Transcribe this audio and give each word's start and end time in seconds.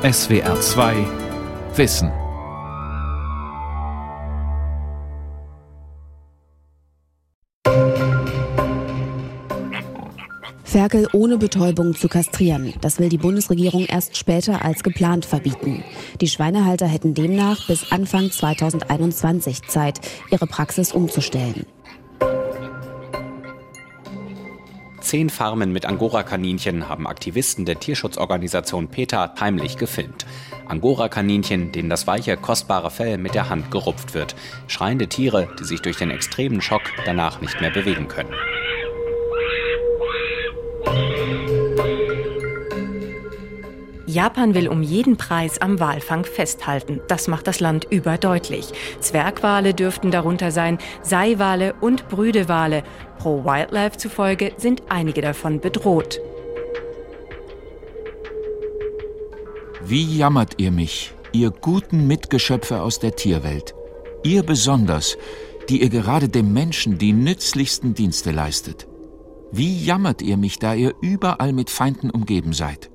SWR 0.00 0.60
2 0.60 0.94
Wissen. 1.74 2.12
Ferkel 10.62 11.08
ohne 11.12 11.36
Betäubung 11.36 11.96
zu 11.96 12.06
kastrieren. 12.06 12.74
Das 12.80 13.00
will 13.00 13.08
die 13.08 13.18
Bundesregierung 13.18 13.86
erst 13.86 14.16
später 14.16 14.64
als 14.64 14.84
geplant 14.84 15.24
verbieten. 15.26 15.82
Die 16.20 16.28
Schweinehalter 16.28 16.86
hätten 16.86 17.14
demnach 17.14 17.66
bis 17.66 17.90
Anfang 17.90 18.30
2021 18.30 19.62
Zeit, 19.62 20.00
ihre 20.30 20.46
Praxis 20.46 20.92
umzustellen. 20.92 21.66
Zehn 25.08 25.30
Farmen 25.30 25.72
mit 25.72 25.86
Angora-Kaninchen 25.86 26.86
haben 26.86 27.06
Aktivisten 27.06 27.64
der 27.64 27.80
Tierschutzorganisation 27.80 28.88
PETA 28.88 29.36
heimlich 29.40 29.78
gefilmt. 29.78 30.26
Angora-Kaninchen, 30.66 31.72
denen 31.72 31.88
das 31.88 32.06
weiche, 32.06 32.36
kostbare 32.36 32.90
Fell 32.90 33.16
mit 33.16 33.34
der 33.34 33.48
Hand 33.48 33.70
gerupft 33.70 34.12
wird. 34.12 34.36
Schreiende 34.66 35.06
Tiere, 35.06 35.48
die 35.58 35.64
sich 35.64 35.80
durch 35.80 35.96
den 35.96 36.10
extremen 36.10 36.60
Schock 36.60 36.82
danach 37.06 37.40
nicht 37.40 37.58
mehr 37.62 37.70
bewegen 37.70 38.08
können. 38.08 38.34
Japan 44.08 44.54
will 44.54 44.68
um 44.68 44.82
jeden 44.82 45.18
Preis 45.18 45.60
am 45.60 45.80
Walfang 45.80 46.24
festhalten. 46.24 47.00
Das 47.08 47.28
macht 47.28 47.46
das 47.46 47.60
Land 47.60 47.86
überdeutlich. 47.90 48.72
Zwergwale 49.00 49.74
dürften 49.74 50.10
darunter 50.10 50.50
sein, 50.50 50.78
Seiwale 51.02 51.74
und 51.82 52.08
Brüdewale. 52.08 52.84
Pro 53.18 53.44
Wildlife 53.44 53.98
zufolge 53.98 54.52
sind 54.56 54.82
einige 54.88 55.20
davon 55.20 55.60
bedroht. 55.60 56.20
Wie 59.84 60.16
jammert 60.16 60.54
ihr 60.56 60.70
mich, 60.70 61.12
ihr 61.32 61.50
guten 61.50 62.06
Mitgeschöpfe 62.06 62.80
aus 62.80 63.00
der 63.00 63.14
Tierwelt, 63.14 63.74
ihr 64.24 64.42
besonders, 64.42 65.18
die 65.68 65.82
ihr 65.82 65.90
gerade 65.90 66.30
dem 66.30 66.54
Menschen 66.54 66.96
die 66.96 67.12
nützlichsten 67.12 67.92
Dienste 67.92 68.30
leistet. 68.30 68.88
Wie 69.52 69.84
jammert 69.84 70.22
ihr 70.22 70.38
mich, 70.38 70.58
da 70.58 70.72
ihr 70.72 70.94
überall 71.02 71.52
mit 71.52 71.68
Feinden 71.68 72.08
umgeben 72.08 72.54
seid. 72.54 72.90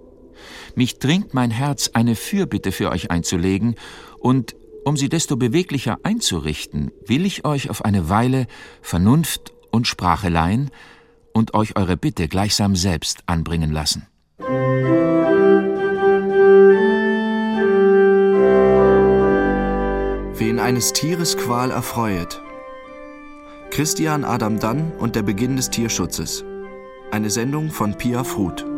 Mich 0.76 1.00
dringt 1.00 1.34
mein 1.34 1.52
Herz, 1.52 1.92
eine 1.94 2.16
Fürbitte 2.16 2.72
für 2.72 2.90
euch 2.92 3.12
einzulegen, 3.12 3.76
und 4.20 4.56
um 4.86 4.98
sie 4.98 5.10
desto 5.10 5.38
beweglicher 5.38 6.00
einzurichten, 6.04 6.92
will 7.06 7.26
ich 7.26 7.46
euch 7.46 7.70
auf 7.70 7.86
eine 7.86 8.10
Weile 8.10 8.48
Vernunft 8.82 9.54
und 9.72 9.88
Sprache 9.88 10.30
leihen 10.30 10.72
und 11.34 11.54
euch 11.54 11.76
eure 11.76 11.98
Bitte 11.98 12.28
gleichsam 12.28 12.76
selbst 12.76 13.24
anbringen 13.26 13.72
lassen. 13.72 14.08
Wen 20.36 20.60
eines 20.60 20.94
Tieres 20.94 21.38
Qual 21.38 21.72
erfreuet. 21.72 22.42
Christian 23.70 24.24
Adam 24.24 24.60
Dann 24.60 24.92
und 25.00 25.16
der 25.16 25.24
Beginn 25.24 25.56
des 25.56 25.70
Tierschutzes. 25.70 26.44
Eine 27.12 27.30
Sendung 27.30 27.72
von 27.72 27.98
Pia 27.98 28.24
Fruth. 28.24 28.73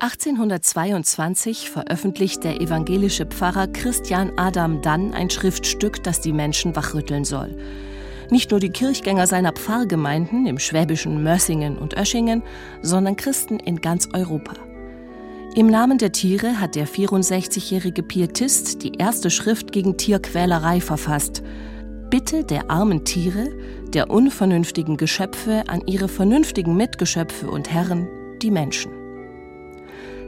1822 0.00 1.70
veröffentlicht 1.70 2.44
der 2.44 2.60
evangelische 2.60 3.26
Pfarrer 3.26 3.66
Christian 3.66 4.30
Adam 4.36 4.80
Dann 4.80 5.12
ein 5.12 5.28
Schriftstück, 5.28 6.04
das 6.04 6.20
die 6.20 6.32
Menschen 6.32 6.76
wachrütteln 6.76 7.24
soll. 7.24 7.56
Nicht 8.30 8.52
nur 8.52 8.60
die 8.60 8.70
Kirchgänger 8.70 9.26
seiner 9.26 9.52
Pfarrgemeinden 9.52 10.46
im 10.46 10.60
schwäbischen 10.60 11.24
Mössingen 11.24 11.76
und 11.76 11.96
Öschingen, 11.96 12.44
sondern 12.80 13.16
Christen 13.16 13.58
in 13.58 13.80
ganz 13.80 14.08
Europa. 14.12 14.52
Im 15.56 15.66
Namen 15.66 15.98
der 15.98 16.12
Tiere 16.12 16.60
hat 16.60 16.76
der 16.76 16.86
64-jährige 16.86 18.04
Pietist 18.04 18.84
die 18.84 18.92
erste 18.98 19.30
Schrift 19.30 19.72
gegen 19.72 19.96
Tierquälerei 19.96 20.80
verfasst. 20.80 21.42
Bitte 22.08 22.44
der 22.44 22.70
armen 22.70 23.04
Tiere, 23.04 23.50
der 23.88 24.10
unvernünftigen 24.10 24.96
Geschöpfe 24.96 25.64
an 25.66 25.82
ihre 25.86 26.06
vernünftigen 26.06 26.76
Mitgeschöpfe 26.76 27.50
und 27.50 27.72
Herren, 27.72 28.06
die 28.40 28.52
Menschen. 28.52 29.07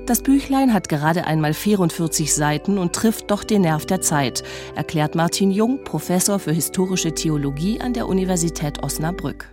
Das 0.06 0.22
Büchlein 0.22 0.74
hat 0.74 0.88
gerade 0.88 1.26
einmal 1.26 1.54
44 1.54 2.34
Seiten 2.34 2.78
und 2.78 2.92
trifft 2.94 3.30
doch 3.30 3.44
den 3.44 3.62
Nerv 3.62 3.86
der 3.86 4.00
Zeit, 4.00 4.42
erklärt 4.74 5.14
Martin 5.14 5.50
Jung, 5.50 5.84
Professor 5.84 6.38
für 6.38 6.52
historische 6.52 7.14
Theologie 7.14 7.80
an 7.80 7.92
der 7.92 8.08
Universität 8.08 8.82
Osnabrück. 8.82 9.52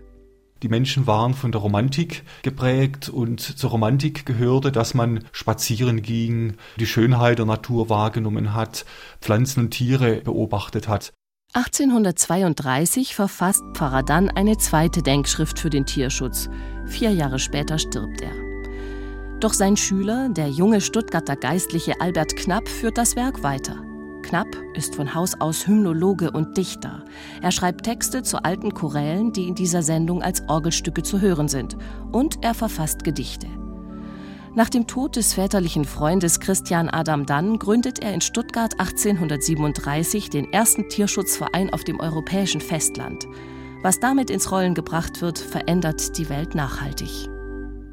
Die 0.63 0.69
Menschen 0.69 1.05
waren 1.05 1.35
von 1.35 1.51
der 1.51 1.61
Romantik 1.61 2.23
geprägt 2.41 3.09
und 3.09 3.39
zur 3.39 3.69
Romantik 3.69 4.25
gehörte, 4.25 4.71
dass 4.71 4.95
man 4.95 5.23
spazieren 5.31 6.01
ging, 6.01 6.55
die 6.79 6.87
Schönheit 6.87 7.37
der 7.37 7.45
Natur 7.45 7.89
wahrgenommen 7.89 8.55
hat, 8.55 8.85
Pflanzen 9.21 9.65
und 9.65 9.71
Tiere 9.71 10.21
beobachtet 10.21 10.87
hat. 10.87 11.13
1832 11.53 13.15
verfasst 13.15 13.63
Pfarrer 13.73 14.03
dann 14.03 14.29
eine 14.29 14.57
zweite 14.57 15.03
Denkschrift 15.03 15.59
für 15.59 15.69
den 15.69 15.85
Tierschutz. 15.85 16.49
Vier 16.87 17.11
Jahre 17.11 17.39
später 17.39 17.77
stirbt 17.77 18.21
er. 18.21 18.46
Doch 19.39 19.53
sein 19.53 19.77
Schüler, 19.77 20.29
der 20.29 20.49
junge 20.49 20.81
Stuttgarter 20.81 21.35
Geistliche 21.35 22.01
Albert 22.01 22.35
Knapp, 22.35 22.67
führt 22.67 22.97
das 22.97 23.15
Werk 23.15 23.43
weiter. 23.43 23.75
Knapp 24.23 24.47
ist 24.73 24.95
von 24.95 25.13
Haus 25.13 25.39
aus 25.39 25.67
Hymnologe 25.67 26.31
und 26.31 26.57
Dichter. 26.57 27.05
Er 27.41 27.51
schreibt 27.51 27.85
Texte 27.85 28.23
zu 28.23 28.43
alten 28.43 28.73
Chorälen, 28.73 29.33
die 29.33 29.47
in 29.47 29.53
dieser 29.53 29.83
Sendung 29.83 30.23
als 30.23 30.41
Orgelstücke 30.49 31.03
zu 31.03 31.21
hören 31.21 31.47
sind. 31.47 31.77
Und 32.11 32.43
er 32.43 32.55
verfasst 32.55 33.03
Gedichte. 33.03 33.47
Nach 34.55 34.69
dem 34.69 34.87
Tod 34.87 35.15
des 35.15 35.35
väterlichen 35.35 35.85
Freundes 35.85 36.39
Christian 36.39 36.89
Adam 36.89 37.27
Dann 37.27 37.59
gründet 37.59 37.99
er 37.99 38.15
in 38.15 38.21
Stuttgart 38.21 38.73
1837 38.79 40.31
den 40.31 40.51
ersten 40.51 40.89
Tierschutzverein 40.89 41.71
auf 41.71 41.83
dem 41.83 41.99
europäischen 41.99 42.59
Festland. 42.59 43.27
Was 43.83 43.99
damit 43.99 44.31
ins 44.31 44.51
Rollen 44.51 44.73
gebracht 44.73 45.21
wird, 45.21 45.37
verändert 45.37 46.17
die 46.17 46.27
Welt 46.27 46.55
nachhaltig. 46.55 47.29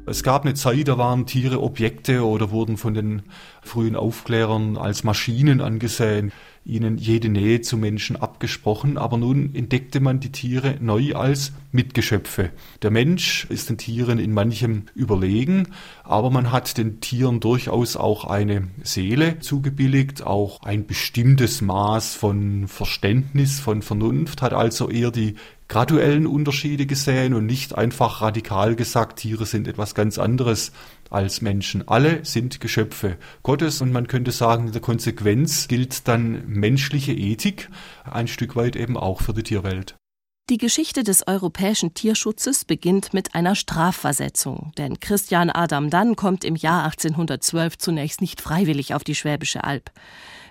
Es 0.07 0.21
gab 0.21 0.43
eine 0.43 0.53
Zeit, 0.53 0.87
da 0.87 0.99
waren 0.99 1.25
Tiere 1.25 1.63
Objekte 1.63 2.25
oder 2.25 2.51
wurden 2.51 2.77
von 2.77 2.93
den 2.93 3.23
frühen 3.63 3.95
Aufklärern 3.95 4.77
als 4.77 5.03
Maschinen 5.03 5.61
angesehen, 5.61 6.31
ihnen 6.63 6.97
jede 6.97 7.29
Nähe 7.29 7.61
zu 7.61 7.75
Menschen 7.75 8.15
abgesprochen, 8.15 8.99
aber 8.99 9.17
nun 9.17 9.55
entdeckte 9.55 9.99
man 9.99 10.19
die 10.19 10.31
Tiere 10.31 10.77
neu 10.79 11.15
als 11.15 11.53
Mitgeschöpfe. 11.75 12.51
Der 12.81 12.89
Mensch 12.89 13.45
ist 13.49 13.69
den 13.69 13.77
Tieren 13.77 14.17
in 14.17 14.33
manchem 14.33 14.85
überlegen, 14.95 15.67
aber 16.03 16.31
man 16.31 16.51
hat 16.51 16.77
den 16.77 17.01
Tieren 17.01 17.39
durchaus 17.39 17.95
auch 17.97 18.25
eine 18.25 18.69
Seele 18.81 19.39
zugebilligt, 19.39 20.25
auch 20.25 20.63
ein 20.63 20.87
bestimmtes 20.87 21.61
Maß 21.61 22.15
von 22.15 22.67
Verständnis, 22.67 23.59
von 23.59 23.81
Vernunft, 23.81 24.41
hat 24.41 24.53
also 24.53 24.89
eher 24.89 25.11
die 25.11 25.35
graduellen 25.67 26.27
Unterschiede 26.27 26.85
gesehen 26.85 27.33
und 27.33 27.45
nicht 27.45 27.75
einfach 27.75 28.21
radikal 28.21 28.75
gesagt, 28.75 29.19
Tiere 29.19 29.45
sind 29.45 29.67
etwas 29.67 29.95
ganz 29.95 30.17
anderes 30.17 30.71
als 31.09 31.41
Menschen. 31.41 31.87
Alle 31.87 32.23
sind 32.23 32.59
Geschöpfe 32.59 33.17
Gottes 33.43 33.81
und 33.81 33.91
man 33.91 34.07
könnte 34.07 34.31
sagen, 34.31 34.67
in 34.67 34.73
der 34.73 34.81
Konsequenz 34.81 35.67
gilt 35.67 36.07
dann 36.07 36.47
menschliche 36.47 37.13
Ethik 37.13 37.69
ein 38.03 38.27
Stück 38.27 38.55
weit 38.55 38.75
eben 38.75 38.97
auch 38.97 39.21
für 39.21 39.33
die 39.33 39.43
Tierwelt. 39.43 39.95
Die 40.51 40.59
Geschichte 40.59 41.03
des 41.03 41.27
europäischen 41.27 41.95
Tierschutzes 41.95 42.65
beginnt 42.65 43.15
mit 43.15 43.33
einer 43.33 43.55
Strafversetzung, 43.55 44.71
denn 44.77 44.99
Christian 44.99 45.49
Adam 45.49 45.89
Dann 45.89 46.15
kommt 46.15 46.43
im 46.43 46.55
Jahr 46.55 46.83
1812 46.83 47.79
zunächst 47.79 48.21
nicht 48.21 48.41
freiwillig 48.41 48.93
auf 48.93 49.03
die 49.03 49.15
Schwäbische 49.15 49.63
Alb. 49.63 49.89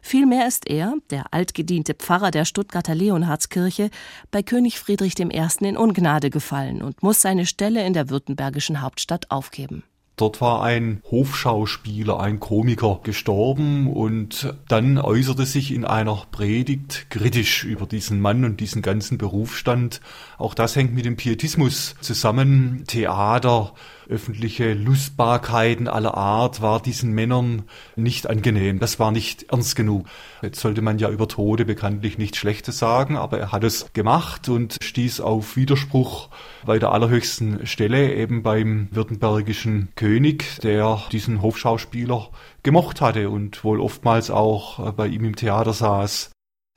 Vielmehr 0.02 0.48
ist 0.48 0.68
er, 0.68 0.94
der 1.10 1.32
altgediente 1.32 1.94
Pfarrer 1.94 2.32
der 2.32 2.44
Stuttgarter 2.44 2.96
Leonhardskirche, 2.96 3.90
bei 4.32 4.42
König 4.42 4.80
Friedrich 4.80 5.16
I. 5.20 5.28
in 5.60 5.76
Ungnade 5.76 6.28
gefallen 6.28 6.82
und 6.82 7.04
muss 7.04 7.22
seine 7.22 7.46
Stelle 7.46 7.86
in 7.86 7.92
der 7.92 8.10
württembergischen 8.10 8.82
Hauptstadt 8.82 9.30
aufgeben. 9.30 9.84
Dort 10.16 10.40
war 10.40 10.62
ein 10.62 11.02
Hofschauspieler, 11.10 12.20
ein 12.20 12.38
Komiker 12.38 13.00
gestorben 13.02 13.92
und 13.92 14.54
dann 14.68 14.98
äußerte 14.98 15.44
sich 15.44 15.72
in 15.74 15.84
einer 15.84 16.22
Predigt 16.30 17.06
kritisch 17.10 17.64
über 17.64 17.86
diesen 17.86 18.20
Mann 18.20 18.44
und 18.44 18.60
diesen 18.60 18.80
ganzen 18.80 19.18
Berufsstand. 19.18 20.00
Auch 20.38 20.54
das 20.54 20.76
hängt 20.76 20.94
mit 20.94 21.04
dem 21.04 21.16
Pietismus 21.16 21.96
zusammen. 22.00 22.84
Theater, 22.86 23.72
öffentliche 24.08 24.74
Lustbarkeiten 24.74 25.88
aller 25.88 26.14
Art 26.14 26.60
war 26.62 26.80
diesen 26.80 27.12
Männern 27.12 27.64
nicht 27.96 28.28
angenehm. 28.28 28.78
Das 28.78 28.98
war 28.98 29.10
nicht 29.10 29.50
ernst 29.50 29.76
genug. 29.76 30.06
Jetzt 30.42 30.60
sollte 30.60 30.82
man 30.82 30.98
ja 30.98 31.10
über 31.10 31.28
Tode 31.28 31.64
bekanntlich 31.64 32.18
nichts 32.18 32.38
Schlechtes 32.38 32.78
sagen, 32.78 33.16
aber 33.16 33.38
er 33.38 33.52
hat 33.52 33.64
es 33.64 33.92
gemacht 33.92 34.48
und 34.48 34.76
stieß 34.82 35.20
auf 35.20 35.56
Widerspruch 35.56 36.28
bei 36.64 36.78
der 36.78 36.92
allerhöchsten 36.92 37.66
Stelle, 37.66 38.14
eben 38.14 38.42
beim 38.42 38.88
württembergischen 38.90 39.88
König, 40.04 40.60
der 40.60 41.00
diesen 41.12 41.40
Hofschauspieler 41.40 42.28
gemocht 42.62 43.00
hatte 43.00 43.30
und 43.30 43.64
wohl 43.64 43.80
oftmals 43.80 44.30
auch 44.30 44.92
bei 44.92 45.06
ihm 45.06 45.24
im 45.24 45.34
Theater 45.34 45.72
saß. 45.72 46.30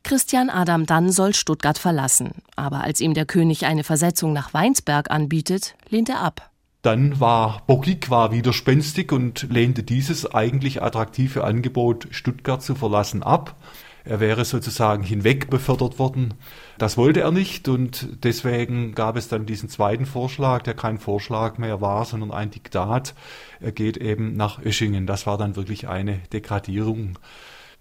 Christian 0.05 0.49
Adam 0.49 0.85
Dann 0.85 1.11
soll 1.11 1.33
Stuttgart 1.33 1.77
verlassen, 1.77 2.35
aber 2.55 2.85
als 2.85 3.01
ihm 3.01 3.13
der 3.13 3.25
König 3.25 3.65
eine 3.65 3.83
Versetzung 3.83 4.31
nach 4.31 4.53
Weinsberg 4.53 5.11
anbietet, 5.11 5.75
lehnt 5.89 6.07
er 6.07 6.21
ab. 6.21 6.51
Dann 6.83 7.19
war 7.19 7.63
Bockig 7.67 8.09
war 8.09 8.31
widerspenstig 8.31 9.11
und 9.11 9.47
lehnte 9.51 9.83
dieses 9.83 10.33
eigentlich 10.33 10.81
attraktive 10.81 11.43
Angebot, 11.43 12.07
Stuttgart 12.11 12.63
zu 12.63 12.75
verlassen, 12.75 13.23
ab. 13.23 13.57
Er 14.05 14.21
wäre 14.21 14.45
sozusagen 14.45 15.03
hinweg 15.03 15.49
befördert 15.49 15.99
worden. 15.99 16.35
Das 16.77 16.95
wollte 16.95 17.21
er 17.21 17.31
nicht 17.31 17.67
und 17.67 18.23
deswegen 18.23 18.93
gab 18.93 19.15
es 19.15 19.27
dann 19.27 19.47
diesen 19.47 19.67
zweiten 19.67 20.05
Vorschlag, 20.05 20.61
der 20.61 20.75
kein 20.75 20.99
Vorschlag 20.99 21.57
mehr 21.57 21.81
war, 21.81 22.05
sondern 22.05 22.31
ein 22.31 22.51
Diktat. 22.51 23.15
Er 23.59 23.71
geht 23.71 23.97
eben 23.97 24.35
nach 24.35 24.63
Öschingen. 24.63 25.07
Das 25.07 25.25
war 25.25 25.37
dann 25.37 25.55
wirklich 25.55 25.87
eine 25.87 26.19
Degradierung. 26.31 27.17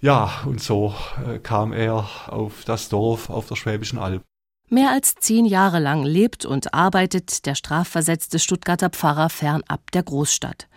Ja, 0.00 0.30
und 0.46 0.62
so 0.62 0.94
äh, 1.26 1.38
kam 1.38 1.72
er 1.72 2.08
auf 2.26 2.64
das 2.64 2.88
Dorf 2.88 3.28
auf 3.28 3.46
der 3.48 3.56
Schwäbischen 3.56 3.98
Alb. 3.98 4.22
Mehr 4.68 4.90
als 4.90 5.14
zehn 5.14 5.46
Jahre 5.46 5.78
lang 5.78 6.02
lebt 6.02 6.44
und 6.44 6.74
arbeitet 6.74 7.46
der 7.46 7.54
strafversetzte 7.54 8.38
Stuttgarter 8.38 8.90
Pfarrer 8.90 9.28
fernab 9.28 9.90
der 9.92 10.02
Großstadt. 10.02 10.68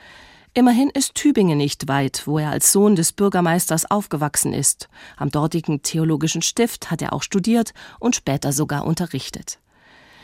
Immerhin 0.55 0.89
ist 0.89 1.13
Tübingen 1.13 1.59
nicht 1.59 1.87
weit, 1.87 2.23
wo 2.25 2.39
er 2.39 2.49
als 2.49 2.71
Sohn 2.71 2.95
des 2.95 3.13
Bürgermeisters 3.13 3.89
aufgewachsen 3.89 4.51
ist. 4.51 4.89
Am 5.15 5.29
dortigen 5.29 5.83
theologischen 5.83 6.41
Stift 6.41 6.89
hat 6.89 7.01
er 7.01 7.13
auch 7.13 7.21
studiert 7.21 7.73
und 7.99 8.15
später 8.15 8.51
sogar 8.51 8.85
unterrichtet. 8.85 9.59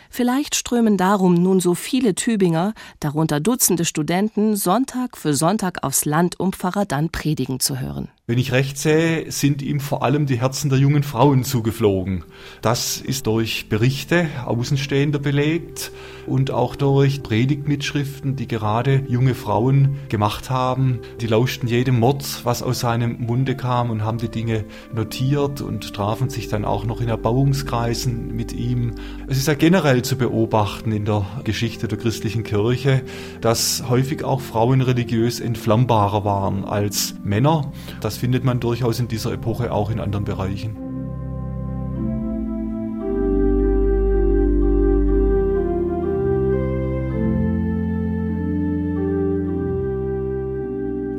Vielleicht 0.09 0.55
strömen 0.55 0.97
darum 0.97 1.35
nun 1.35 1.59
so 1.59 1.75
viele 1.75 2.15
Tübinger, 2.15 2.73
darunter 2.99 3.39
Dutzende 3.39 3.85
Studenten, 3.85 4.55
Sonntag 4.55 5.17
für 5.17 5.33
Sonntag 5.33 5.83
aufs 5.83 6.05
Land, 6.05 6.39
um 6.39 6.53
Pfarrer 6.53 6.85
dann 6.85 7.09
predigen 7.09 7.59
zu 7.59 7.79
hören. 7.79 8.09
Wenn 8.27 8.39
ich 8.39 8.53
recht 8.53 8.79
sehe, 8.79 9.31
sind 9.31 9.61
ihm 9.61 9.79
vor 9.79 10.01
allem 10.01 10.25
die 10.25 10.39
Herzen 10.39 10.71
der 10.71 10.79
jungen 10.79 11.03
Frauen 11.03 11.43
zugeflogen. 11.43 12.23
Das 12.63 12.97
ist 12.97 13.27
durch 13.27 13.69
Berichte 13.69 14.27
Außenstehender 14.47 15.19
belegt 15.19 15.91
und 16.25 16.49
auch 16.49 16.75
durch 16.75 17.21
Predigtmitschriften, 17.21 18.35
die 18.35 18.47
gerade 18.47 19.03
junge 19.07 19.35
Frauen 19.35 19.99
gemacht 20.09 20.49
haben. 20.49 21.01
Die 21.21 21.27
lauschten 21.27 21.69
jedem 21.69 22.01
Wort, 22.01 22.41
was 22.45 22.63
aus 22.63 22.79
seinem 22.79 23.21
Munde 23.21 23.55
kam 23.55 23.91
und 23.91 24.03
haben 24.03 24.17
die 24.17 24.29
Dinge 24.29 24.65
notiert 24.91 25.61
und 25.61 25.93
trafen 25.93 26.31
sich 26.31 26.47
dann 26.47 26.65
auch 26.65 26.83
noch 26.83 27.01
in 27.01 27.09
Erbauungskreisen 27.09 28.35
mit 28.35 28.53
ihm. 28.53 28.95
Es 29.27 29.37
ist 29.37 29.47
ja 29.47 29.53
generell 29.53 30.01
zu 30.01 30.17
beobachten 30.17 30.91
in 30.91 31.05
der 31.05 31.27
Geschichte 31.43 31.87
der 31.87 31.99
christlichen 31.99 32.43
Kirche, 32.43 33.03
dass 33.41 33.83
häufig 33.87 34.23
auch 34.23 34.41
Frauen 34.41 34.81
religiös 34.81 35.39
entflammbarer 35.39 36.25
waren 36.25 36.65
als 36.65 37.13
Männer. 37.23 37.71
Das 38.01 38.14
das 38.15 38.21
findet 38.21 38.45
man 38.45 38.61
durchaus 38.61 39.01
in 39.01 39.09
dieser 39.09 39.33
Epoche 39.33 39.73
auch 39.73 39.89
in 39.89 39.99
anderen 39.99 40.23
Bereichen. 40.23 40.77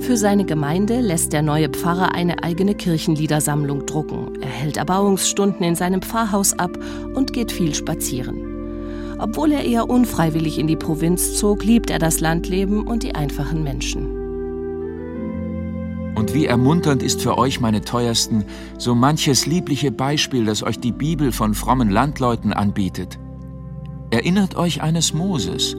Für 0.01 0.17
seine 0.17 0.47
Gemeinde 0.47 1.01
lässt 1.01 1.35
der 1.35 1.43
neue 1.43 1.69
Pfarrer 1.69 2.15
eine 2.15 2.43
eigene 2.43 2.75
Kirchenliedersammlung 2.75 3.85
drucken. 3.85 4.41
Er 4.41 4.49
hält 4.49 4.79
Erbauungsstunden 4.79 5.67
in 5.67 5.75
seinem 5.75 6.01
Pfarrhaus 6.01 6.59
ab 6.59 6.79
und 7.15 7.35
geht 7.35 7.53
viel 7.53 7.75
spazieren. 7.75 9.19
Obwohl 9.19 9.53
er 9.53 9.65
eher 9.65 9.91
unfreiwillig 9.91 10.59
in 10.59 10.67
die 10.67 10.77
Provinz 10.77 11.35
zog, 11.37 11.63
liebt 11.63 11.91
er 11.91 11.99
das 11.99 12.21
Landleben 12.21 12.87
und 12.87 13.03
die 13.03 13.15
einfachen 13.15 13.63
Menschen. 13.63 14.25
Und 16.17 16.33
wie 16.33 16.47
ermunternd 16.47 17.03
ist 17.03 17.21
für 17.21 17.37
euch, 17.37 17.61
meine 17.61 17.83
Teuersten, 17.83 18.47
so 18.79 18.95
manches 18.95 19.45
liebliche 19.45 19.93
Beispiel, 19.93 20.47
das 20.47 20.63
euch 20.63 20.81
die 20.81 20.91
Bibel 20.91 21.31
von 21.31 21.55
frommen 21.55 21.91
Landleuten 21.91 22.55
anbietet. 22.55 23.19
Erinnert 24.11 24.57
euch 24.57 24.81
eines 24.81 25.13
Moses, 25.13 25.77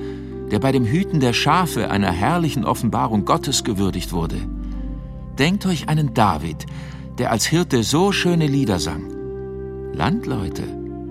der 0.52 0.60
bei 0.60 0.72
dem 0.72 0.86
Hüten 0.86 1.20
der 1.20 1.34
Schafe 1.34 1.90
einer 1.90 2.12
herrlichen 2.12 2.66
Offenbarung 2.66 3.26
Gottes 3.26 3.64
gewürdigt 3.64 4.14
wurde. 4.14 4.38
Denkt 5.40 5.66
euch 5.66 5.90
einen 5.90 6.14
David, 6.14 6.68
der 7.18 7.32
als 7.32 7.48
Hirte 7.48 7.82
so 7.82 8.12
schöne 8.12 8.46
Lieder 8.46 8.78
sang. 8.78 9.12
Landleute, 9.94 10.64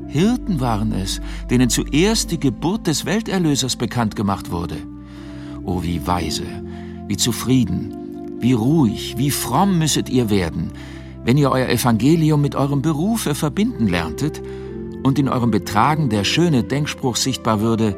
Hirten 0.06 0.60
waren 0.60 0.92
es, 0.92 1.20
denen 1.50 1.68
zuerst 1.68 2.30
die 2.30 2.38
Geburt 2.38 2.86
des 2.86 3.04
Welterlösers 3.04 3.74
bekannt 3.74 4.14
gemacht 4.14 4.52
wurde. 4.52 4.76
O 5.64 5.82
wie 5.82 6.06
weise, 6.06 6.44
wie 7.08 7.16
zufrieden, 7.16 8.05
wie 8.38 8.52
ruhig, 8.52 9.14
wie 9.16 9.30
fromm 9.30 9.78
müsset 9.78 10.08
ihr 10.08 10.30
werden, 10.30 10.72
wenn 11.24 11.38
ihr 11.38 11.50
euer 11.50 11.68
Evangelium 11.68 12.40
mit 12.40 12.54
eurem 12.54 12.82
Berufe 12.82 13.34
verbinden 13.34 13.88
lerntet 13.88 14.42
und 15.02 15.18
in 15.18 15.28
eurem 15.28 15.50
Betragen 15.50 16.08
der 16.08 16.24
schöne 16.24 16.64
Denkspruch 16.64 17.16
sichtbar 17.16 17.60
würde, 17.60 17.96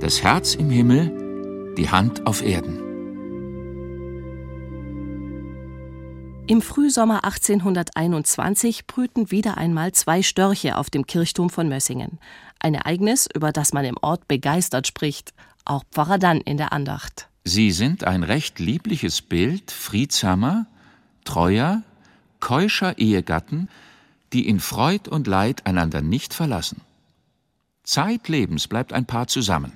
das 0.00 0.22
Herz 0.22 0.54
im 0.54 0.70
Himmel, 0.70 1.74
die 1.76 1.90
Hand 1.90 2.26
auf 2.26 2.42
Erden. 2.44 2.86
Im 6.48 6.62
Frühsommer 6.62 7.24
1821 7.24 8.86
brüten 8.86 9.32
wieder 9.32 9.56
einmal 9.58 9.90
zwei 9.92 10.22
Störche 10.22 10.78
auf 10.78 10.90
dem 10.90 11.04
Kirchturm 11.04 11.50
von 11.50 11.68
Mössingen. 11.68 12.20
Ein 12.60 12.74
Ereignis, 12.74 13.28
über 13.34 13.50
das 13.50 13.72
man 13.72 13.84
im 13.84 13.96
Ort 14.00 14.28
begeistert 14.28 14.86
spricht, 14.86 15.32
auch 15.64 15.82
Pfarrer 15.90 16.18
dann 16.18 16.40
in 16.40 16.56
der 16.56 16.72
Andacht. 16.72 17.28
Sie 17.48 17.70
sind 17.70 18.02
ein 18.02 18.24
recht 18.24 18.58
liebliches 18.58 19.22
Bild 19.22 19.70
friedsamer, 19.70 20.66
treuer, 21.22 21.82
keuscher 22.40 22.98
Ehegatten, 22.98 23.68
die 24.32 24.48
in 24.48 24.58
Freud 24.58 25.08
und 25.08 25.28
Leid 25.28 25.64
einander 25.64 26.02
nicht 26.02 26.34
verlassen. 26.34 26.80
Zeitlebens 27.84 28.66
bleibt 28.66 28.92
ein 28.92 29.06
Paar 29.06 29.28
zusammen. 29.28 29.70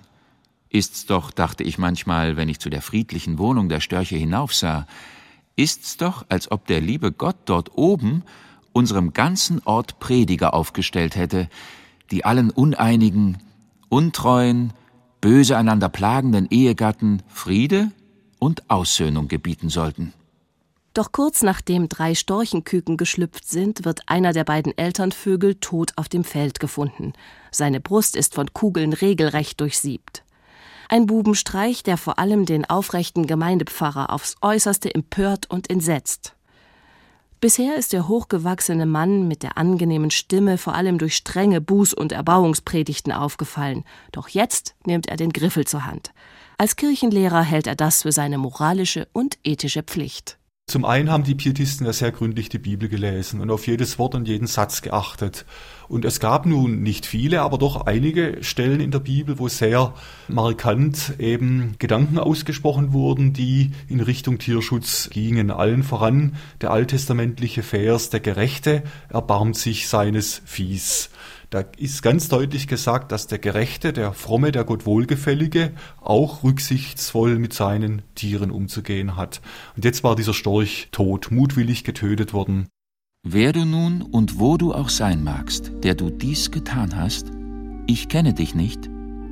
Ist's 0.69 1.07
doch, 1.07 1.31
dachte 1.31 1.63
ich 1.63 1.79
manchmal, 1.79 2.37
wenn 2.37 2.49
ich 2.49 2.59
zu 2.59 2.71
der 2.71 2.83
friedlichen 2.83 3.39
Wohnung 3.39 3.69
der 3.69 3.79
Störche 3.79 4.17
hinaufsah, 4.17 4.89
ist's 5.55 5.97
doch, 5.97 6.27
als 6.29 6.51
ob 6.51 6.67
der 6.67 6.81
liebe 6.81 7.13
Gott 7.13 7.37
dort 7.45 7.79
oben 7.79 8.25
unserem 8.73 9.13
ganzen 9.13 9.63
Ort 9.65 10.01
Prediger 10.01 10.55
aufgestellt 10.55 11.15
hätte, 11.15 11.49
die 12.11 12.25
allen 12.25 12.51
uneinigen, 12.51 13.39
untreuen, 13.89 14.73
böse 15.21 15.57
einander 15.57 15.89
plagenden 15.89 16.49
Ehegatten 16.51 17.23
Friede 17.29 17.91
und 18.39 18.69
Aussöhnung 18.71 19.29
gebieten 19.29 19.69
sollten. 19.69 20.13
Doch 20.93 21.13
kurz 21.13 21.43
nachdem 21.43 21.89
drei 21.89 22.15
Storchenküken 22.15 22.97
geschlüpft 22.97 23.49
sind, 23.49 23.85
wird 23.85 24.09
einer 24.09 24.33
der 24.33 24.45
beiden 24.45 24.77
Elternvögel 24.77 25.55
tot 25.57 25.93
auf 25.97 26.09
dem 26.09 26.25
Feld 26.25 26.59
gefunden. 26.59 27.13
Seine 27.53 27.81
Brust 27.81 28.17
ist 28.17 28.35
von 28.35 28.53
Kugeln 28.53 28.93
regelrecht 28.93 29.61
durchsiebt. 29.61 30.25
Ein 30.89 31.07
Bubenstreich, 31.07 31.85
der 31.85 31.97
vor 31.97 32.19
allem 32.19 32.47
den 32.47 32.69
aufrechten 32.69 33.29
Gemeindepfarrer 33.29 34.11
aufs 34.11 34.35
äußerste 34.43 34.93
empört 34.93 35.49
und 35.49 35.71
entsetzt. 35.71 36.35
Bisher 37.41 37.77
ist 37.77 37.95
der 37.95 38.07
hochgewachsene 38.07 38.85
Mann 38.85 39.27
mit 39.27 39.43
der 39.43 39.57
angenehmen 39.57 40.11
Stimme 40.11 40.59
vor 40.59 40.75
allem 40.75 40.99
durch 40.99 41.17
strenge 41.17 41.61
Buß- 41.61 41.95
und 41.95 42.13
Erbauungspredigten 42.13 43.13
aufgefallen. 43.13 43.85
Doch 44.13 44.29
jetzt 44.29 44.75
nimmt 44.85 45.09
er 45.09 45.17
den 45.17 45.33
Griffel 45.33 45.67
zur 45.67 45.87
Hand. 45.87 46.13
Als 46.59 46.77
Kirchenlehrer 46.77 47.43
hält 47.43 47.67
er 47.67 47.77
das 47.77 48.03
für 48.03 48.13
seine 48.13 48.37
moralische 48.37 49.09
und 49.15 49.39
ethische 49.43 49.83
Pflicht. 49.83 50.37
Zum 50.71 50.85
einen 50.85 51.11
haben 51.11 51.25
die 51.25 51.35
Pietisten 51.35 51.85
ja 51.85 51.93
sehr 51.93 52.13
gründlich 52.13 52.49
die 52.49 52.61
Bibel 52.61 52.89
gelesen 52.89 53.41
und 53.41 53.51
auf 53.51 53.67
jedes 53.67 53.99
Wort 53.99 54.15
und 54.15 54.29
jeden 54.29 54.47
Satz 54.47 54.83
geachtet. 54.83 55.45
Und 55.89 56.05
es 56.05 56.21
gab 56.21 56.47
nun 56.47 56.81
nicht 56.85 57.07
viele, 57.07 57.43
aber 57.43 57.59
doch 57.59 57.87
einige 57.87 58.39
Stellen 58.43 58.79
in 58.79 58.93
der 58.93 59.01
Bibel, 59.01 59.41
wo 59.41 59.49
sehr 59.49 59.95
markant 60.29 61.15
eben 61.19 61.75
Gedanken 61.81 62.21
ausgesprochen 62.21 62.93
wurden, 62.93 63.33
die 63.33 63.73
in 63.89 63.99
Richtung 63.99 64.39
Tierschutz 64.39 65.11
gingen. 65.11 65.51
Allen 65.51 65.83
voran 65.83 66.37
der 66.61 66.71
alttestamentliche 66.71 67.65
Vers, 67.65 68.11
der 68.11 68.21
Gerechte 68.21 68.85
erbarmt 69.09 69.57
sich 69.57 69.89
seines 69.89 70.41
Viehs. 70.45 71.11
Da 71.51 71.65
ist 71.79 72.03
ganz 72.03 72.29
deutlich 72.29 72.69
gesagt, 72.69 73.11
dass 73.11 73.27
der 73.27 73.41
Gerechte, 73.41 73.93
der 73.93 74.13
Fromme, 74.13 74.53
der 74.53 74.63
Gott 74.63 74.87
Wohlgefällige 74.87 75.73
auch 76.01 76.45
rücksichtsvoll 76.45 77.41
mit 77.41 77.53
seinen 77.53 78.03
Tieren 78.15 78.53
umzugehen 78.53 79.17
hat. 79.17 79.41
Und 79.75 79.85
jetzt 79.85 80.05
war 80.05 80.15
dieser 80.15 80.33
Storch 80.33 80.89
tot, 80.93 81.33
mutwillig 81.33 81.83
getötet 81.83 82.33
worden. 82.33 82.69
Wer 83.27 83.53
du 83.53 83.65
nun 83.65 84.01
und 84.01 84.39
wo 84.39 84.59
du 84.59 84.73
auch 84.73 84.89
sein 84.89 85.25
magst, 85.25 85.73
der 85.83 85.97
du 85.97 86.09
dies 86.09 86.53
getan 86.53 86.95
hast, 86.95 87.33
ich 87.89 88.09
kenne 88.09 88.33
dich 88.33 88.55
nicht 88.55 88.89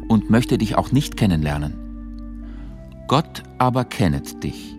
und 0.09 0.29
möchte 0.29 0.59
dich 0.59 0.75
auch 0.75 0.91
nicht 0.91 1.17
kennenlernen. 1.17 1.75
Gott 3.07 3.45
aber 3.59 3.85
kennet 3.85 4.43
dich, 4.43 4.75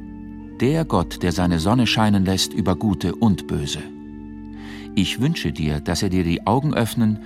der 0.60 0.84
Gott, 0.84 1.24
der 1.24 1.32
seine 1.32 1.62
Sonne 1.62 1.88
scheinen 1.88 2.26
lässt 2.26 2.52
über 2.52 2.76
Gute 2.76 3.16
und 3.16 3.48
Böse. 3.48 3.82
Ich 5.02 5.22
wünsche 5.22 5.54
dir, 5.54 5.80
dass 5.80 6.04
er 6.04 6.10
dir 6.10 6.26
die 6.26 6.46
Augen 6.46 6.74
öffnen 6.74 7.20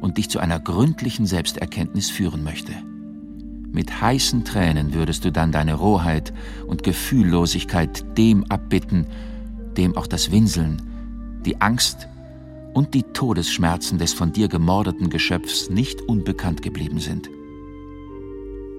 und 0.00 0.16
dich 0.16 0.30
zu 0.30 0.38
einer 0.38 0.58
gründlichen 0.58 1.26
Selbsterkenntnis 1.26 2.08
führen 2.08 2.42
möchte. 2.42 2.72
Mit 3.70 4.00
heißen 4.00 4.46
Tränen 4.46 4.94
würdest 4.94 5.26
du 5.26 5.30
dann 5.30 5.52
deine 5.52 5.74
Rohheit 5.74 6.32
und 6.66 6.84
Gefühllosigkeit 6.84 8.16
dem 8.16 8.50
abbitten, 8.50 9.06
dem 9.76 9.94
auch 9.94 10.06
das 10.06 10.32
Winseln, 10.32 10.80
die 11.44 11.60
Angst 11.60 12.08
und 12.72 12.94
die 12.94 13.02
Todesschmerzen 13.02 13.98
des 13.98 14.14
von 14.14 14.32
dir 14.32 14.48
gemordeten 14.48 15.10
Geschöpfs 15.10 15.68
nicht 15.68 16.00
unbekannt 16.00 16.62
geblieben 16.62 16.98
sind. 16.98 17.28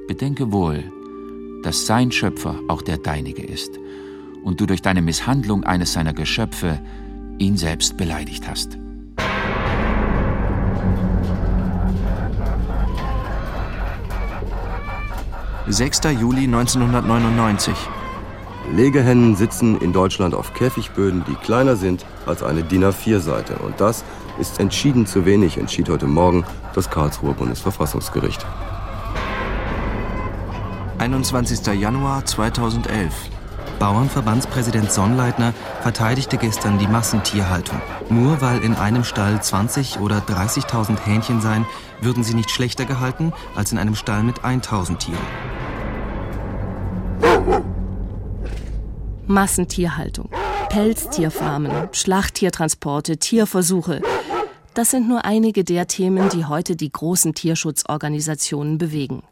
bedenke 0.07 0.51
wohl, 0.51 0.83
dass 1.61 1.85
sein 1.85 2.11
Schöpfer 2.11 2.59
auch 2.67 2.81
der 2.81 2.97
deinige 2.97 3.43
ist 3.43 3.79
und 4.43 4.59
du 4.59 4.65
durch 4.65 4.81
deine 4.81 5.03
Misshandlung 5.03 5.63
eines 5.65 5.93
seiner 5.93 6.13
Geschöpfe 6.13 6.79
ihn 7.39 7.57
selbst 7.57 7.97
beleidigt 7.97 8.47
hast. 8.47 8.77
»6. 15.67 16.09
Juli 16.11 16.45
1999. 16.45 17.73
Legehennen 18.75 19.35
sitzen 19.35 19.79
in 19.79 19.93
Deutschland 19.93 20.35
auf 20.35 20.53
Käfigböden, 20.53 21.23
die 21.27 21.35
kleiner 21.35 21.75
sind 21.75 22.05
als 22.25 22.43
eine 22.43 22.63
DIN 22.63 22.83
A4-Seite. 22.83 23.55
Und 23.59 23.79
das 23.79 24.03
ist 24.39 24.59
entschieden 24.59 25.05
zu 25.05 25.25
wenig, 25.25 25.57
entschied 25.57 25.89
heute 25.89 26.07
Morgen 26.07 26.43
das 26.73 26.89
Karlsruher 26.89 27.33
Bundesverfassungsgericht. 27.33 28.45
21. 30.99 31.65
Januar 31.79 32.25
2011. 32.25 33.38
Bauernverbandspräsident 33.79 34.91
Sonnleitner 34.91 35.53
verteidigte 35.81 36.37
gestern 36.37 36.77
die 36.77 36.87
Massentierhaltung. 36.87 37.81
Nur 38.09 38.41
weil 38.41 38.61
in 38.61 38.75
einem 38.75 39.05
Stall 39.05 39.41
20 39.41 39.99
oder 39.99 40.19
30.000 40.19 40.99
Hähnchen 41.05 41.39
seien, 41.41 41.65
würden 42.01 42.23
sie 42.23 42.33
nicht 42.33 42.51
schlechter 42.51 42.83
gehalten 42.83 43.31
als 43.55 43.71
in 43.71 43.77
einem 43.77 43.95
Stall 43.95 44.23
mit 44.23 44.41
1.000 44.41 44.97
Tieren. 44.97 45.19
Massentierhaltung, 49.27 50.29
Pelztierfarmen, 50.69 51.89
Schlachttiertransporte, 51.93 53.17
Tierversuche. 53.17 54.01
Das 54.73 54.91
sind 54.91 55.07
nur 55.07 55.23
einige 55.23 55.63
der 55.63 55.87
Themen, 55.87 56.29
die 56.29 56.45
heute 56.45 56.75
die 56.75 56.91
großen 56.91 57.33
Tierschutzorganisationen 57.33 58.77
bewegen. 58.77 59.23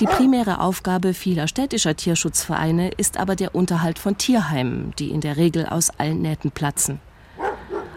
Die 0.00 0.06
primäre 0.06 0.60
Aufgabe 0.60 1.12
vieler 1.12 1.46
städtischer 1.46 1.94
Tierschutzvereine 1.94 2.88
ist 2.96 3.18
aber 3.18 3.36
der 3.36 3.54
Unterhalt 3.54 3.98
von 3.98 4.16
Tierheimen, 4.16 4.94
die 4.98 5.10
in 5.10 5.20
der 5.20 5.36
Regel 5.36 5.66
aus 5.66 5.90
allen 5.90 6.22
Nähten 6.22 6.50
platzen. 6.50 7.00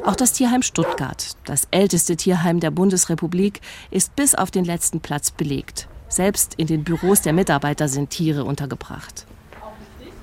Auch 0.05 0.17
das 0.17 0.33
Tierheim 0.33 0.63
Stuttgart, 0.63 1.38
das 1.45 1.65
älteste 1.72 2.17
Tierheim 2.17 2.60
der 2.60 2.72
Bundesrepublik, 2.72 3.62
ist 3.89 4.17
bis 4.17 4.36
auf 4.36 4.51
den 4.51 4.65
letzten 4.65 5.00
Platz 5.00 5.31
belegt. 5.31 5.88
Selbst 6.10 6.55
in 6.55 6.67
den 6.67 6.83
Büros 6.83 7.22
der 7.22 7.31
Mitarbeiter 7.31 7.88
sind 7.88 8.10
Tiere 8.10 8.43
untergebracht. 8.43 9.25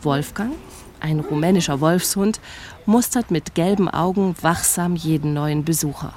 Wolfgang, 0.02 0.52
ein 1.00 1.20
rumänischer 1.20 1.80
Wolfshund, 1.80 2.40
mustert 2.84 3.30
mit 3.30 3.54
gelben 3.54 3.88
Augen 3.88 4.34
wachsam 4.42 4.96
jeden 4.96 5.32
neuen 5.32 5.64
Besucher. 5.64 6.12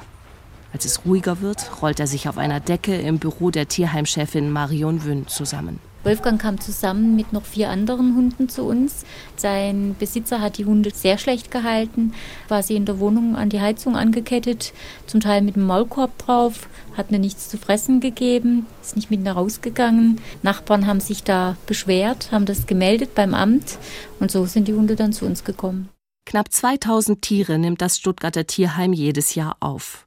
Als 0.73 0.85
es 0.85 1.05
ruhiger 1.05 1.39
wird, 1.41 1.83
rollt 1.83 1.99
er 1.99 2.07
sich 2.07 2.27
auf 2.27 2.39
einer 2.39 2.59
Decke 2.59 2.95
im 2.95 3.19
Büro 3.19 3.51
der 3.51 3.67
Tierheimchefin 3.67 4.51
Marion 4.51 5.03
Wünn 5.03 5.27
zusammen. 5.27 5.79
Wolfgang 6.03 6.41
kam 6.41 6.59
zusammen 6.59 7.15
mit 7.15 7.31
noch 7.31 7.45
vier 7.45 7.69
anderen 7.69 8.15
Hunden 8.15 8.49
zu 8.49 8.63
uns. 8.63 9.05
Sein 9.37 9.95
Besitzer 9.97 10.41
hat 10.41 10.57
die 10.57 10.65
Hunde 10.65 10.91
sehr 10.93 11.17
schlecht 11.17 11.49
gehalten, 11.49 12.13
war 12.49 12.61
sie 12.61 12.75
in 12.75 12.85
der 12.85 12.99
Wohnung 12.99 13.37
an 13.37 13.49
die 13.49 13.61
Heizung 13.61 13.95
angekettet, 13.95 14.73
zum 15.07 15.21
Teil 15.21 15.41
mit 15.41 15.55
dem 15.55 15.65
Maulkorb 15.65 16.17
drauf, 16.17 16.67
hat 16.97 17.11
mir 17.11 17.19
nichts 17.19 17.47
zu 17.47 17.57
fressen 17.57 18.01
gegeben, 18.01 18.65
ist 18.81 18.97
nicht 18.97 19.11
mit 19.11 19.23
nach 19.23 19.37
rausgegangen. 19.37 20.19
Nachbarn 20.41 20.87
haben 20.87 20.99
sich 20.99 21.23
da 21.23 21.55
beschwert, 21.67 22.31
haben 22.31 22.45
das 22.45 22.65
gemeldet 22.65 23.15
beim 23.15 23.33
Amt 23.33 23.77
und 24.19 24.29
so 24.29 24.45
sind 24.45 24.67
die 24.67 24.73
Hunde 24.73 24.95
dann 24.95 25.13
zu 25.13 25.25
uns 25.25 25.45
gekommen. 25.45 25.87
Knapp 26.25 26.51
2000 26.51 27.21
Tiere 27.21 27.57
nimmt 27.57 27.81
das 27.81 27.97
Stuttgarter 27.97 28.47
Tierheim 28.47 28.91
jedes 28.91 29.35
Jahr 29.35 29.57
auf. 29.59 30.02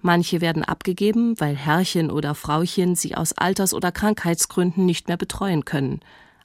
Manche 0.00 0.40
werden 0.40 0.64
abgegeben, 0.64 1.38
weil 1.40 1.56
Herrchen 1.56 2.10
oder 2.10 2.34
Frauchen 2.34 2.94
sie 2.94 3.16
aus 3.16 3.32
Alters- 3.32 3.74
oder 3.74 3.90
Krankheitsgründen 3.90 4.86
nicht 4.86 5.08
mehr 5.08 5.16
betreuen 5.16 5.64
können. 5.64 6.00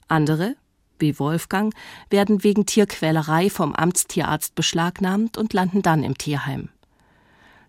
Andere, 0.08 0.56
wie 0.98 1.18
Wolfgang, 1.18 1.72
werden 2.10 2.42
wegen 2.42 2.66
Tierquälerei 2.66 3.50
vom 3.50 3.74
Amtstierarzt 3.74 4.54
beschlagnahmt 4.54 5.38
und 5.38 5.52
landen 5.52 5.82
dann 5.82 6.02
im 6.02 6.18
Tierheim. 6.18 6.68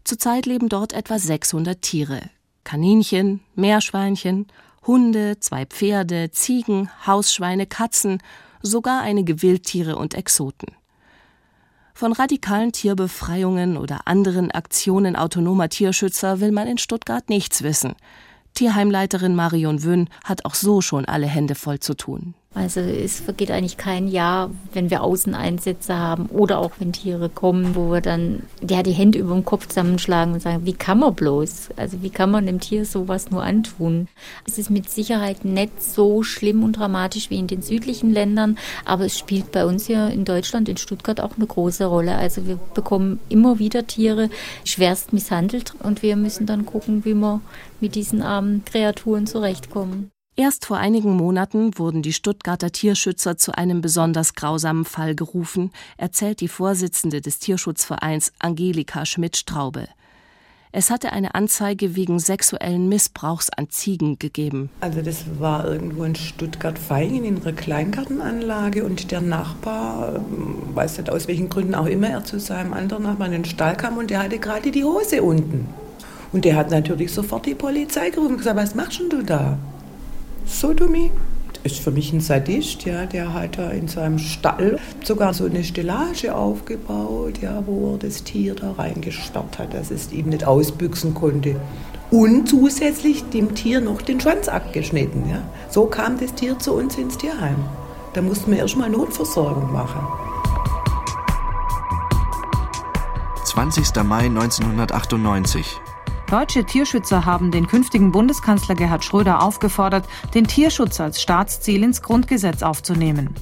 Zurzeit 0.04 0.46
leben 0.46 0.70
dort 0.70 0.94
etwa 0.94 1.20
600 1.20 1.82
Tiere. 1.82 2.22
Kaninchen, 2.64 3.42
Meerschweinchen, 3.56 4.48
Hunde, 4.86 5.40
zwei 5.40 5.66
Pferde, 5.66 6.32
Ziegen, 6.32 6.90
Hausschweine, 7.06 7.66
Katzen, 7.66 8.22
sogar 8.62 9.02
einige 9.02 9.42
Wildtiere 9.42 9.96
und 9.96 10.14
Exoten. 10.14 10.76
Von 11.98 12.12
radikalen 12.12 12.74
Tierbefreiungen 12.74 13.78
oder 13.78 14.00
anderen 14.04 14.52
Aktionen 14.52 15.16
autonomer 15.16 15.70
Tierschützer 15.70 16.42
will 16.42 16.52
man 16.52 16.68
in 16.68 16.78
Stuttgart 16.78 17.30
nichts 17.30 17.64
wissen. 17.64 17.96
Tierheimleiterin 18.54 19.34
Marion 19.34 19.82
Wünn 19.82 20.10
hat 20.26 20.44
auch 20.44 20.56
so 20.56 20.82
schon 20.82 21.06
alle 21.06 21.26
Hände 21.26 21.56
voll 21.56 21.80
zu 21.80 21.94
tun. 21.94 22.36
Also 22.56 22.80
es 22.80 23.20
vergeht 23.20 23.52
eigentlich 23.52 23.76
kein 23.76 24.08
Jahr, 24.08 24.50
wenn 24.72 24.90
wir 24.90 25.04
Außeneinsätze 25.04 26.00
haben 26.00 26.28
oder 26.28 26.60
auch 26.60 26.72
wenn 26.80 26.94
Tiere 26.94 27.28
kommen, 27.28 27.76
wo 27.76 27.92
wir 27.92 28.00
dann 28.00 28.44
ja, 28.68 28.82
die 28.82 28.94
Hände 28.94 29.20
über 29.20 29.34
den 29.34 29.44
Kopf 29.44 29.68
zusammenschlagen 29.68 30.34
und 30.34 30.40
sagen, 30.40 30.66
wie 30.66 30.72
kann 30.72 31.00
man 31.00 31.14
bloß? 31.14 31.72
Also 31.76 32.02
wie 32.02 32.10
kann 32.10 32.32
man 32.32 32.46
dem 32.46 32.62
Tier 32.62 32.86
sowas 32.86 33.30
nur 33.30 33.44
antun? 33.44 34.08
Es 34.48 34.58
ist 34.58 34.70
mit 34.70 34.90
Sicherheit 34.90 35.44
nicht 35.44 35.84
so 35.84 36.24
schlimm 36.24 36.64
und 36.64 36.78
dramatisch 36.78 37.30
wie 37.30 37.40
in 37.40 37.48
den 37.48 37.62
südlichen 37.62 38.14
Ländern, 38.14 38.58
aber 38.86 39.04
es 39.04 39.20
spielt 39.20 39.52
bei 39.52 39.66
uns 39.66 39.88
hier 39.88 40.08
in 40.08 40.24
Deutschland, 40.24 40.70
in 40.70 40.78
Stuttgart 40.78 41.20
auch 41.20 41.36
eine 41.36 41.48
große 41.48 41.86
Rolle. 41.86 42.16
Also 42.16 42.48
wir 42.48 42.58
bekommen 42.74 43.20
immer 43.28 43.60
wieder 43.60 43.86
Tiere 43.86 44.30
schwerst 44.64 45.12
misshandelt 45.12 45.74
und 45.84 46.02
wir 46.02 46.16
müssen 46.16 46.46
dann 46.46 46.66
gucken, 46.66 47.04
wie 47.04 47.16
wir 47.16 47.42
mit 47.82 47.96
diesen 47.96 48.22
armen 48.22 48.64
Kreaturen 48.64 49.28
zurechtkommen. 49.28 50.15
Erst 50.38 50.66
vor 50.66 50.78
einigen 50.78 51.16
Monaten 51.16 51.78
wurden 51.78 52.02
die 52.02 52.12
Stuttgarter 52.12 52.70
Tierschützer 52.70 53.38
zu 53.38 53.58
einem 53.58 53.80
besonders 53.80 54.34
grausamen 54.34 54.84
Fall 54.84 55.16
gerufen, 55.16 55.72
erzählt 55.96 56.42
die 56.42 56.50
Vorsitzende 56.50 57.22
des 57.22 57.40
Tierschutzvereins 57.40 58.34
Angelika 58.40 59.06
Schmidt-Straube. 59.06 59.88
Es 60.74 60.90
hatte 60.90 61.14
eine 61.14 61.36
Anzeige 61.36 61.96
wegen 61.96 62.20
sexuellen 62.20 62.90
Missbrauchs 62.90 63.50
an 63.50 63.70
Ziegen 63.70 64.20
gegeben. 64.20 64.70
Also 64.82 65.02
das 65.02 65.24
war 65.40 65.66
irgendwo 65.66 66.04
in 66.04 66.16
Stuttgart-Vaihingen 66.16 67.38
in 67.38 67.42
einer 67.42 67.54
Kleingartenanlage 67.54 68.84
und 68.84 69.12
der 69.12 69.22
Nachbar, 69.22 70.16
ähm, 70.18 70.76
weiß 70.76 70.98
nicht 70.98 71.10
aus 71.10 71.30
welchen 71.30 71.48
Gründen 71.48 71.76
auch 71.76 71.86
immer, 71.86 72.10
er 72.10 72.26
zu 72.26 72.42
seinem 72.42 72.74
anderen 72.74 73.04
Nachbarn 73.04 73.32
in 73.32 73.44
den 73.44 73.50
Stall 73.50 73.78
kam 73.78 73.98
und 73.98 74.10
der 74.10 74.24
hatte 74.24 74.38
gerade 74.38 74.70
die 74.70 74.84
Hose 74.84 75.24
unten. 75.24 75.70
Und 76.34 76.44
der 76.44 76.58
hat 76.58 76.72
natürlich 76.72 77.14
sofort 77.14 77.46
die 77.46 77.56
Polizei 77.56 78.10
gerufen 78.10 78.32
und 78.32 78.38
gesagt, 78.40 78.58
was 78.58 78.76
machst 78.76 79.00
du 79.00 79.24
da? 79.24 79.58
Sodomie 80.46 81.12
ist 81.64 81.80
für 81.80 81.92
mich 81.92 82.14
ein 82.14 82.22
Sadist, 82.22 82.86
ja, 82.86 83.08
der 83.08 83.34
hat 83.34 83.58
da 83.58 83.72
in 83.72 83.88
seinem 83.88 84.20
Stall 84.20 84.80
sogar 85.04 85.34
so 85.34 85.46
eine 85.46 85.64
Stellage 85.64 86.36
aufgebaut, 86.36 87.40
ja, 87.42 87.64
wo 87.66 87.94
er 87.94 87.98
das 87.98 88.24
Tier 88.24 88.54
da 88.54 88.74
reingesperrt 88.74 89.58
hat, 89.58 89.74
dass 89.74 89.90
es 89.90 90.12
ihm 90.12 90.30
nicht 90.30 90.46
ausbüchsen 90.46 91.16
konnte. 91.16 91.60
Und 92.12 92.48
zusätzlich 92.48 93.24
dem 93.32 93.56
Tier 93.56 93.82
noch 93.82 94.04
den 94.04 94.22
Schwanz 94.22 94.48
abgeschnitten. 94.48 95.28
Ja. 95.28 95.42
So 95.70 95.88
kam 95.88 96.20
das 96.20 96.36
Tier 96.36 96.58
zu 96.60 96.74
uns 96.74 96.98
ins 96.98 97.18
Tierheim. 97.18 97.58
Da 98.14 98.22
mussten 98.22 98.52
wir 98.52 98.60
erstmal 98.60 98.92
Notversorgung 98.92 99.74
machen. 99.74 100.08
20. 103.44 104.04
Mai 104.04 104.26
1998. 104.26 105.82
Deutsche 106.30 106.64
Tierschützer 106.64 107.26
haben 107.26 107.52
den 107.52 107.68
künftigen 107.68 108.12
Bundeskanzler 108.12 108.74
Gerhard 108.74 109.06
Schröder 109.06 109.44
aufgefordert, 109.44 110.06
den 110.34 110.48
Tierschutz 110.48 111.00
als 111.00 111.22
Staatsziel 111.22 111.84
ins 111.84 112.02
Grundgesetz 112.02 112.64
aufzunehmen. 112.64 113.36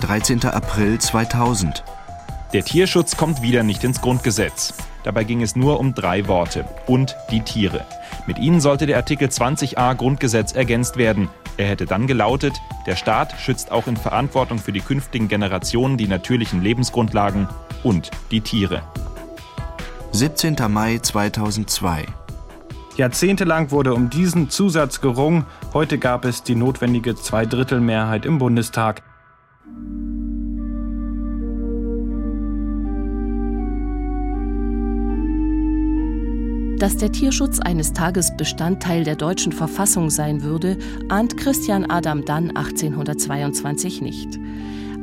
13. 0.00 0.44
April 0.46 1.00
2000. 1.00 1.82
Der 2.52 2.64
Tierschutz 2.64 3.16
kommt 3.16 3.42
wieder 3.42 3.64
nicht 3.64 3.82
ins 3.82 4.00
Grundgesetz. 4.00 4.74
Dabei 5.02 5.24
ging 5.24 5.42
es 5.42 5.56
nur 5.56 5.80
um 5.80 5.94
drei 5.94 6.28
Worte. 6.28 6.64
Und 6.86 7.16
die 7.30 7.40
Tiere. 7.40 7.84
Mit 8.28 8.38
ihnen 8.38 8.60
sollte 8.60 8.86
der 8.86 8.98
Artikel 8.98 9.26
20a 9.28 9.96
Grundgesetz 9.96 10.52
ergänzt 10.52 10.96
werden. 10.96 11.28
Er 11.56 11.66
hätte 11.66 11.86
dann 11.86 12.06
gelautet, 12.06 12.54
der 12.86 12.94
Staat 12.94 13.34
schützt 13.40 13.72
auch 13.72 13.88
in 13.88 13.96
Verantwortung 13.96 14.58
für 14.58 14.72
die 14.72 14.80
künftigen 14.80 15.26
Generationen 15.26 15.96
die 15.96 16.06
natürlichen 16.06 16.62
Lebensgrundlagen 16.62 17.48
und 17.82 18.10
die 18.30 18.42
Tiere. 18.42 18.82
17. 20.14 20.56
Mai 20.68 20.98
2002. 20.98 22.04
Jahrzehntelang 22.98 23.70
wurde 23.70 23.94
um 23.94 24.10
diesen 24.10 24.50
Zusatz 24.50 25.00
gerungen. 25.00 25.46
Heute 25.72 25.96
gab 25.96 26.26
es 26.26 26.42
die 26.42 26.54
notwendige 26.54 27.14
Zweidrittelmehrheit 27.14 28.26
im 28.26 28.36
Bundestag. 28.36 29.02
Dass 36.78 36.98
der 36.98 37.10
Tierschutz 37.10 37.58
eines 37.60 37.94
Tages 37.94 38.36
Bestandteil 38.36 39.04
der 39.04 39.16
deutschen 39.16 39.52
Verfassung 39.52 40.10
sein 40.10 40.42
würde, 40.42 40.76
ahnt 41.08 41.38
Christian 41.38 41.90
Adam 41.90 42.26
Dann 42.26 42.54
1822 42.54 44.02
nicht. 44.02 44.38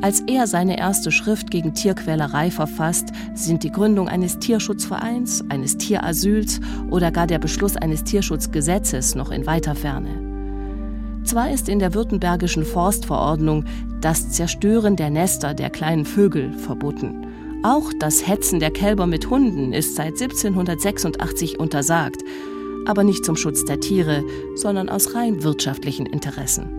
Als 0.01 0.21
er 0.27 0.47
seine 0.47 0.79
erste 0.79 1.11
Schrift 1.11 1.51
gegen 1.51 1.73
Tierquälerei 1.73 2.51
verfasst, 2.51 3.09
sind 3.33 3.63
die 3.63 3.71
Gründung 3.71 4.07
eines 4.07 4.39
Tierschutzvereins, 4.39 5.43
eines 5.49 5.77
Tierasyls 5.77 6.61
oder 6.89 7.11
gar 7.11 7.27
der 7.27 7.39
Beschluss 7.39 7.75
eines 7.75 8.05
Tierschutzgesetzes 8.05 9.15
noch 9.15 9.29
in 9.29 9.45
weiter 9.45 9.75
Ferne. 9.75 10.09
Zwar 11.25 11.51
ist 11.51 11.67
in 11.67 11.79
der 11.79 11.93
württembergischen 11.93 12.63
Forstverordnung 12.63 13.65
das 13.99 14.29
Zerstören 14.29 14.95
der 14.95 15.09
Nester 15.09 15.53
der 15.53 15.69
kleinen 15.69 16.05
Vögel 16.05 16.53
verboten. 16.53 17.27
Auch 17.63 17.91
das 17.99 18.25
Hetzen 18.25 18.61
der 18.61 18.71
Kälber 18.71 19.05
mit 19.05 19.29
Hunden 19.29 19.73
ist 19.73 19.95
seit 19.95 20.13
1786 20.13 21.59
untersagt, 21.59 22.21
aber 22.87 23.03
nicht 23.03 23.25
zum 23.25 23.35
Schutz 23.35 23.65
der 23.65 23.81
Tiere, 23.81 24.23
sondern 24.55 24.87
aus 24.87 25.13
rein 25.13 25.43
wirtschaftlichen 25.43 26.05
Interessen. 26.05 26.78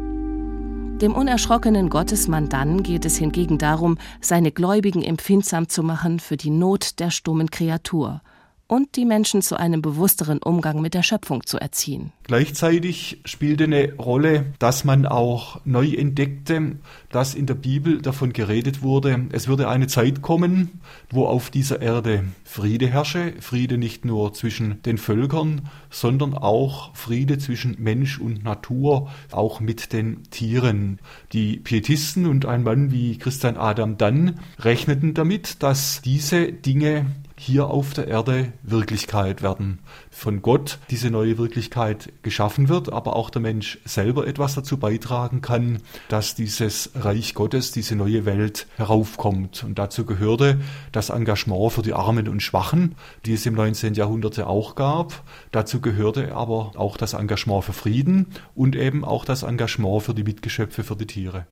Dem 1.00 1.14
unerschrockenen 1.14 1.88
Gottesmann 1.88 2.50
dann 2.50 2.82
geht 2.82 3.06
es 3.06 3.16
hingegen 3.16 3.56
darum, 3.56 3.96
seine 4.20 4.52
Gläubigen 4.52 5.02
empfindsam 5.02 5.66
zu 5.66 5.82
machen 5.82 6.20
für 6.20 6.36
die 6.36 6.50
Not 6.50 7.00
der 7.00 7.10
stummen 7.10 7.50
Kreatur 7.50 8.20
und 8.70 8.94
die 8.94 9.04
Menschen 9.04 9.42
zu 9.42 9.58
einem 9.58 9.82
bewussteren 9.82 10.38
Umgang 10.38 10.80
mit 10.80 10.94
der 10.94 11.02
Schöpfung 11.02 11.44
zu 11.44 11.58
erziehen. 11.58 12.12
Gleichzeitig 12.22 13.20
spielte 13.24 13.64
eine 13.64 13.94
Rolle, 13.94 14.52
dass 14.60 14.84
man 14.84 15.06
auch 15.06 15.60
neu 15.64 15.88
entdeckte, 15.88 16.76
dass 17.10 17.34
in 17.34 17.46
der 17.46 17.56
Bibel 17.56 18.00
davon 18.00 18.32
geredet 18.32 18.80
wurde, 18.80 19.26
es 19.32 19.48
würde 19.48 19.68
eine 19.68 19.88
Zeit 19.88 20.22
kommen, 20.22 20.80
wo 21.10 21.26
auf 21.26 21.50
dieser 21.50 21.82
Erde 21.82 22.22
Friede 22.44 22.86
herrsche, 22.86 23.32
Friede 23.40 23.76
nicht 23.76 24.04
nur 24.04 24.34
zwischen 24.34 24.80
den 24.82 24.98
Völkern, 24.98 25.62
sondern 25.90 26.34
auch 26.34 26.94
Friede 26.94 27.38
zwischen 27.38 27.74
Mensch 27.80 28.20
und 28.20 28.44
Natur, 28.44 29.10
auch 29.32 29.58
mit 29.58 29.92
den 29.92 30.22
Tieren. 30.30 31.00
Die 31.32 31.56
Pietisten 31.56 32.24
und 32.24 32.46
ein 32.46 32.62
Mann 32.62 32.92
wie 32.92 33.18
Christian 33.18 33.56
Adam 33.56 33.98
Dann 33.98 34.38
rechneten 34.60 35.12
damit, 35.12 35.60
dass 35.60 36.02
diese 36.02 36.52
Dinge 36.52 37.06
hier 37.42 37.68
auf 37.68 37.94
der 37.94 38.06
Erde 38.06 38.52
Wirklichkeit 38.62 39.40
werden. 39.40 39.78
Von 40.10 40.42
Gott 40.42 40.78
diese 40.90 41.10
neue 41.10 41.38
Wirklichkeit 41.38 42.12
geschaffen 42.20 42.68
wird, 42.68 42.92
aber 42.92 43.16
auch 43.16 43.30
der 43.30 43.40
Mensch 43.40 43.78
selber 43.86 44.26
etwas 44.26 44.56
dazu 44.56 44.76
beitragen 44.76 45.40
kann, 45.40 45.78
dass 46.08 46.34
dieses 46.34 46.90
Reich 46.94 47.32
Gottes, 47.32 47.72
diese 47.72 47.96
neue 47.96 48.26
Welt 48.26 48.66
heraufkommt. 48.76 49.64
Und 49.64 49.78
dazu 49.78 50.04
gehörte 50.04 50.60
das 50.92 51.08
Engagement 51.08 51.72
für 51.72 51.80
die 51.80 51.94
Armen 51.94 52.28
und 52.28 52.42
Schwachen, 52.42 52.94
die 53.24 53.32
es 53.32 53.46
im 53.46 53.54
19. 53.54 53.94
Jahrhundert 53.94 54.36
ja 54.36 54.46
auch 54.46 54.74
gab. 54.74 55.24
Dazu 55.50 55.80
gehörte 55.80 56.34
aber 56.34 56.72
auch 56.76 56.98
das 56.98 57.14
Engagement 57.14 57.64
für 57.64 57.72
Frieden 57.72 58.26
und 58.54 58.76
eben 58.76 59.02
auch 59.02 59.24
das 59.24 59.44
Engagement 59.44 60.02
für 60.02 60.12
die 60.12 60.24
Mitgeschöpfe, 60.24 60.84
für 60.84 60.96
die 60.96 61.06
Tiere. 61.06 61.46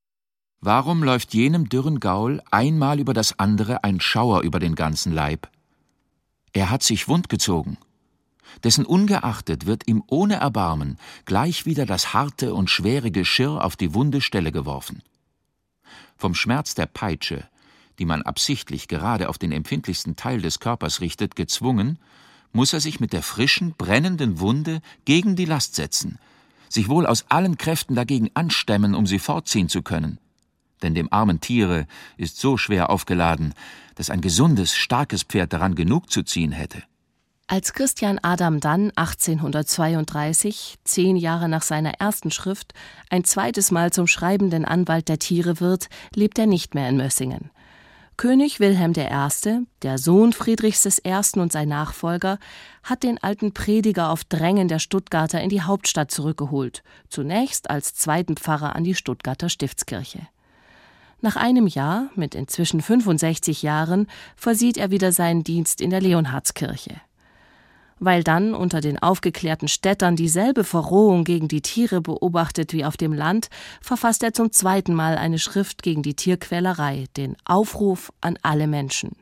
Warum 0.61 1.03
läuft 1.03 1.33
jenem 1.33 1.71
dürren 1.71 1.99
Gaul 1.99 2.43
einmal 2.51 3.01
über 3.01 3.15
das 3.15 3.39
andere 3.39 3.85
ein 3.85 4.03
Schauer 4.03 4.43
über 4.43 4.59
den 4.59 4.75
ganzen 4.75 5.15
Leib? 5.15 5.49
Er 6.53 6.71
hat 6.71 6.83
sich 6.83 7.09
wundgezogen. 7.09 7.79
Dessen 8.65 8.87
ungeachtet 8.87 9.67
wird 9.67 9.87
ihm 9.87 10.03
ohne 10.07 10.37
Erbarmen 10.37 10.99
gleich 11.27 11.67
wieder 11.67 11.87
das 11.87 12.15
harte 12.15 12.55
und 12.55 12.71
schwere 12.71 13.11
Geschirr 13.11 13.63
auf 13.63 13.77
die 13.77 13.95
wunde 13.95 14.21
Stelle 14.21 14.53
geworfen. 14.53 15.03
Vom 16.17 16.35
Schmerz 16.35 16.75
der 16.75 16.87
Peitsche, 16.87 17.49
die 17.99 18.05
man 18.05 18.23
absichtlich 18.23 18.89
gerade 18.89 19.29
auf 19.29 19.39
den 19.39 19.53
empfindlichsten 19.53 20.17
Teil 20.17 20.41
des 20.41 20.61
Körpers 20.61 21.01
richtet, 21.01 21.37
gezwungen, 21.37 21.99
muss 22.53 22.73
er 22.73 22.81
sich 22.81 23.01
mit 23.01 23.13
der 23.13 23.23
frischen, 23.23 23.75
brennenden 23.77 24.41
Wunde 24.41 24.81
gegen 25.05 25.37
die 25.37 25.45
Last 25.45 25.75
setzen, 25.75 26.19
sich 26.69 26.89
wohl 26.89 27.07
aus 27.07 27.27
allen 27.29 27.59
Kräften 27.59 27.95
dagegen 27.95 28.31
anstemmen, 28.35 28.95
um 28.95 29.07
sie 29.07 29.19
fortziehen 29.19 29.69
zu 29.69 29.83
können. 29.83 30.19
Denn 30.83 30.95
dem 30.95 31.13
armen 31.13 31.41
Tiere 31.41 31.87
ist 32.17 32.39
so 32.39 32.57
schwer 32.57 32.91
aufgeladen, 32.91 33.55
dass 33.99 34.11
ein 34.11 34.21
gesundes, 34.21 34.75
starkes 34.75 35.25
Pferd 35.25 35.53
daran 35.53 35.75
genug 35.75 36.11
zu 36.11 36.23
ziehen 36.23 36.53
hätte. 36.53 36.83
Als 37.49 37.73
Christian 37.73 38.19
Adam 38.23 38.61
dann 38.61 38.93
1832, 38.95 40.77
zehn 40.85 41.17
Jahre 41.17 41.49
nach 41.49 41.63
seiner 41.63 41.95
ersten 41.95 42.31
Schrift, 42.31 42.75
ein 43.11 43.25
zweites 43.25 43.71
Mal 43.71 43.91
zum 43.91 44.07
schreibenden 44.07 44.65
Anwalt 44.65 45.09
der 45.09 45.19
Tiere 45.19 45.59
wird, 45.59 45.89
lebt 46.15 46.39
er 46.39 46.47
nicht 46.47 46.75
mehr 46.75 46.89
in 46.89 46.97
Mössingen. 46.97 47.51
König 48.19 48.61
Wilhelm 48.61 48.93
I., 48.97 49.67
der 49.83 49.99
Sohn 49.99 50.33
Friedrichs 50.33 51.01
I. 51.05 51.41
und 51.41 51.51
sein 51.51 51.69
Nachfolger, 51.69 52.39
hat 52.83 53.03
den 53.03 53.21
alten 53.23 53.55
Prediger 53.55 54.11
auf 54.11 54.25
Drängen 54.25 54.69
der 54.69 54.79
Stuttgarter 54.79 55.41
in 55.41 55.49
die 55.49 55.63
Hauptstadt 55.63 56.11
zurückgeholt, 56.11 56.83
zunächst 57.09 57.71
als 57.71 57.95
zweiten 57.95 58.37
Pfarrer 58.37 58.77
an 58.77 58.85
die 58.85 58.95
Stuttgarter 58.95 59.49
Stiftskirche. 59.49 60.29
Nach 61.21 61.35
einem 61.35 61.67
Jahr, 61.67 62.11
mit 62.15 62.37
inzwischen 62.37 62.81
65 62.81 63.63
Jahren, 63.63 64.07
versieht 64.37 64.77
er 64.77 64.93
wieder 64.93 65.11
seinen 65.11 65.43
Dienst 65.43 65.81
in 65.81 65.91
der 65.91 66.01
Leonhardskirche. 66.01 67.01
Weil 67.99 68.23
dann 68.23 68.55
unter 68.55 68.81
den 68.81 69.01
aufgeklärten 69.01 69.67
Städtern 69.67 70.15
dieselbe 70.15 70.63
Verrohung 70.63 71.25
gegen 71.25 71.49
die 71.49 71.63
Tiere 71.63 72.01
beobachtet 72.01 72.73
wie 72.73 72.85
auf 72.85 72.97
dem 72.97 73.13
Land, 73.13 73.49
verfasst 73.81 74.23
er 74.23 74.33
zum 74.33 74.53
zweiten 74.53 74.95
Mal 74.95 75.19
eine 75.19 75.41
Schrift 75.41 75.83
gegen 75.83 76.05
die 76.05 76.15
Tierquälerei, 76.15 77.07
den 77.17 77.37
Aufruf 77.45 78.13
an 78.21 78.39
alle 78.43 78.69
Menschen. 78.69 79.17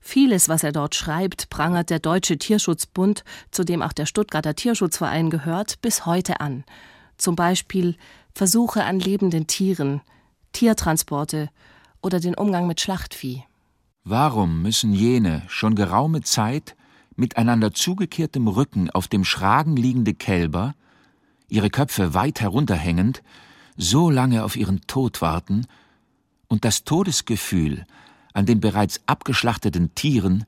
Vieles, 0.00 0.50
was 0.50 0.62
er 0.62 0.72
dort 0.72 0.94
schreibt, 0.94 1.48
prangert 1.48 1.88
der 1.88 2.00
Deutsche 2.00 2.36
Tierschutzbund, 2.36 3.24
zu 3.50 3.64
dem 3.64 3.80
auch 3.80 3.94
der 3.94 4.06
Stuttgarter 4.06 4.54
Tierschutzverein 4.54 5.30
gehört, 5.30 5.80
bis 5.80 6.04
heute 6.04 6.40
an. 6.40 6.64
Zum 7.16 7.34
Beispiel 7.34 7.96
Versuche 8.34 8.84
an 8.84 9.00
lebenden 9.00 9.46
Tieren, 9.46 10.02
Tiertransporte 10.52 11.50
oder 12.02 12.20
den 12.20 12.34
Umgang 12.34 12.66
mit 12.66 12.80
Schlachtvieh. 12.80 13.44
Warum 14.04 14.62
müssen 14.62 14.92
jene 14.92 15.42
schon 15.48 15.74
geraume 15.74 16.22
Zeit 16.22 16.76
miteinander 17.16 17.72
zugekehrtem 17.72 18.48
Rücken 18.48 18.90
auf 18.90 19.08
dem 19.08 19.24
Schragen 19.24 19.76
liegende 19.76 20.14
Kälber, 20.14 20.74
ihre 21.48 21.68
Köpfe 21.68 22.14
weit 22.14 22.40
herunterhängend, 22.40 23.22
so 23.76 24.10
lange 24.10 24.44
auf 24.44 24.56
ihren 24.56 24.80
Tod 24.86 25.20
warten 25.20 25.66
und 26.48 26.64
das 26.64 26.84
Todesgefühl 26.84 27.86
an 28.32 28.46
den 28.46 28.60
bereits 28.60 29.00
abgeschlachteten 29.06 29.94
Tieren 29.94 30.44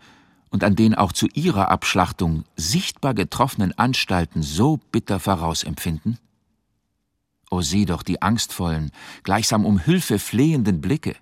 und 0.51 0.65
an 0.65 0.77
den 0.77 0.95
auch 0.95 1.13
zu 1.13 1.27
ihrer 1.35 1.71
Abschlachtung 1.71 2.45
sichtbar 2.57 3.15
getroffenen 3.15 3.77
Anstalten 3.77 4.43
so 4.43 4.79
bitter 4.93 5.19
vorausempfinden? 5.19 6.19
O 7.53 7.63
sieh 7.63 7.85
doch 7.85 8.05
die 8.05 8.23
angstvollen, 8.23 8.93
gleichsam 9.25 9.67
um 9.67 9.81
Hilfe 9.81 10.21
flehenden 10.21 10.81
Blicke. 10.81 11.17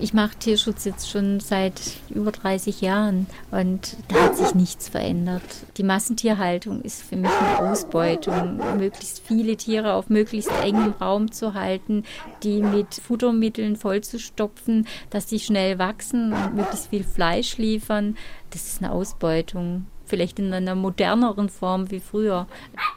Ich 0.00 0.14
mache 0.14 0.36
Tierschutz 0.36 0.84
jetzt 0.84 1.10
schon 1.10 1.40
seit 1.40 1.80
über 2.08 2.30
30 2.32 2.80
Jahren 2.80 3.26
und 3.50 3.96
da 4.08 4.24
hat 4.24 4.36
sich 4.36 4.54
nichts 4.54 4.88
verändert. 4.88 5.42
Die 5.76 5.82
Massentierhaltung 5.82 6.82
ist 6.82 7.02
für 7.02 7.16
mich 7.16 7.30
eine 7.30 7.70
Ausbeutung, 7.70 8.58
möglichst 8.76 9.20
viele 9.24 9.56
Tiere 9.56 9.94
auf 9.94 10.08
möglichst 10.08 10.52
engem 10.62 10.92
Raum 11.00 11.32
zu 11.32 11.54
halten, 11.54 12.04
die 12.44 12.62
mit 12.62 12.94
Futtermitteln 12.94 13.74
vollzustopfen, 13.74 14.86
dass 15.10 15.28
sie 15.28 15.40
schnell 15.40 15.78
wachsen 15.80 16.32
und 16.32 16.54
möglichst 16.54 16.88
viel 16.88 17.04
Fleisch 17.04 17.58
liefern. 17.58 18.16
Das 18.50 18.66
ist 18.66 18.82
eine 18.82 18.92
Ausbeutung 18.92 19.86
vielleicht 20.08 20.38
in 20.38 20.52
einer 20.52 20.74
moderneren 20.74 21.48
Form 21.48 21.90
wie 21.90 22.00
früher. 22.00 22.46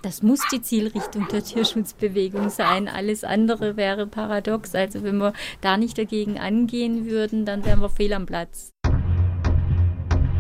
Das 0.02 0.24
muss 0.24 0.39
die 0.52 0.62
Zielrichtung 0.62 1.28
der 1.32 1.43
Tierschutzbewegung 1.43 2.50
sein. 2.50 2.88
Alles 2.88 3.24
andere 3.24 3.78
wäre 3.78 4.08
paradox. 4.08 4.74
Also 4.74 5.04
wenn 5.04 5.17
wir 5.17 5.34
da 5.62 5.78
nicht 5.78 5.97
dagegen 5.97 6.39
angehen 6.39 7.06
würden, 7.06 7.45
dann 7.45 7.65
wären 7.65 7.82
wir 7.82 7.89
fehl 7.89 8.13
am 8.13 8.26
Platz. 8.26 8.71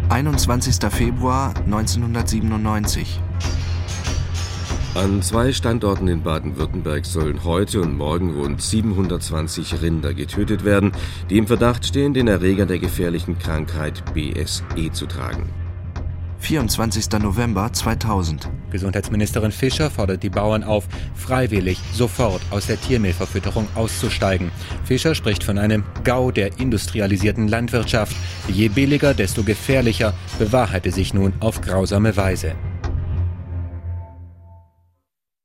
21. 0.09 0.75
Februar 0.91 1.53
1997. 1.65 3.19
An 4.93 5.21
zwei 5.21 5.53
Standorten 5.53 6.09
in 6.09 6.21
Baden-Württemberg 6.21 7.05
sollen 7.05 7.45
heute 7.45 7.79
und 7.79 7.95
morgen 7.95 8.33
rund 8.37 8.61
720 8.61 9.81
Rinder 9.81 10.13
getötet 10.13 10.65
werden, 10.65 10.91
die 11.29 11.37
im 11.37 11.47
Verdacht 11.47 11.85
stehen, 11.85 12.13
den 12.13 12.27
Erreger 12.27 12.65
der 12.65 12.79
gefährlichen 12.79 13.39
Krankheit 13.39 14.03
BSE 14.13 14.91
zu 14.91 15.05
tragen. 15.05 15.60
24. 16.41 17.19
November 17.21 17.71
2000. 17.71 18.49
Gesundheitsministerin 18.71 19.51
Fischer 19.51 19.89
fordert 19.89 20.23
die 20.23 20.29
Bauern 20.29 20.63
auf, 20.63 20.87
freiwillig 21.15 21.79
sofort 21.93 22.41
aus 22.49 22.67
der 22.67 22.81
Tiermehlverfütterung 22.81 23.67
auszusteigen. 23.75 24.51
Fischer 24.83 25.15
spricht 25.15 25.43
von 25.43 25.57
einem 25.57 25.83
Gau 26.03 26.31
der 26.31 26.59
industrialisierten 26.59 27.47
Landwirtschaft. 27.47 28.15
Je 28.47 28.69
billiger, 28.69 29.13
desto 29.13 29.43
gefährlicher 29.43 30.13
bewahrheite 30.39 30.91
sich 30.91 31.13
nun 31.13 31.33
auf 31.39 31.61
grausame 31.61 32.17
Weise. 32.17 32.55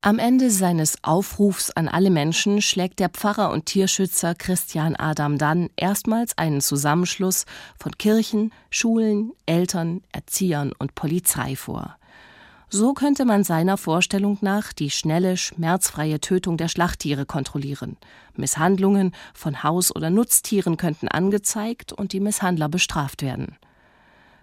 Am 0.06 0.20
Ende 0.20 0.52
seines 0.52 1.02
Aufrufs 1.02 1.72
an 1.72 1.88
alle 1.88 2.10
Menschen 2.10 2.62
schlägt 2.62 3.00
der 3.00 3.08
Pfarrer 3.08 3.50
und 3.50 3.66
Tierschützer 3.66 4.36
Christian 4.36 4.94
Adam 4.94 5.36
dann 5.36 5.68
erstmals 5.74 6.38
einen 6.38 6.60
Zusammenschluss 6.60 7.44
von 7.76 7.90
Kirchen, 7.98 8.52
Schulen, 8.70 9.32
Eltern, 9.46 10.02
Erziehern 10.12 10.70
und 10.78 10.94
Polizei 10.94 11.56
vor. 11.56 11.96
So 12.68 12.94
könnte 12.94 13.24
man 13.24 13.42
seiner 13.42 13.76
Vorstellung 13.76 14.38
nach 14.42 14.72
die 14.72 14.90
schnelle, 14.90 15.36
schmerzfreie 15.36 16.20
Tötung 16.20 16.56
der 16.56 16.68
Schlachttiere 16.68 17.26
kontrollieren. 17.26 17.96
Misshandlungen 18.36 19.10
von 19.34 19.64
Haus- 19.64 19.92
oder 19.92 20.10
Nutztieren 20.10 20.76
könnten 20.76 21.08
angezeigt 21.08 21.92
und 21.92 22.12
die 22.12 22.20
Misshandler 22.20 22.68
bestraft 22.68 23.22
werden. 23.22 23.56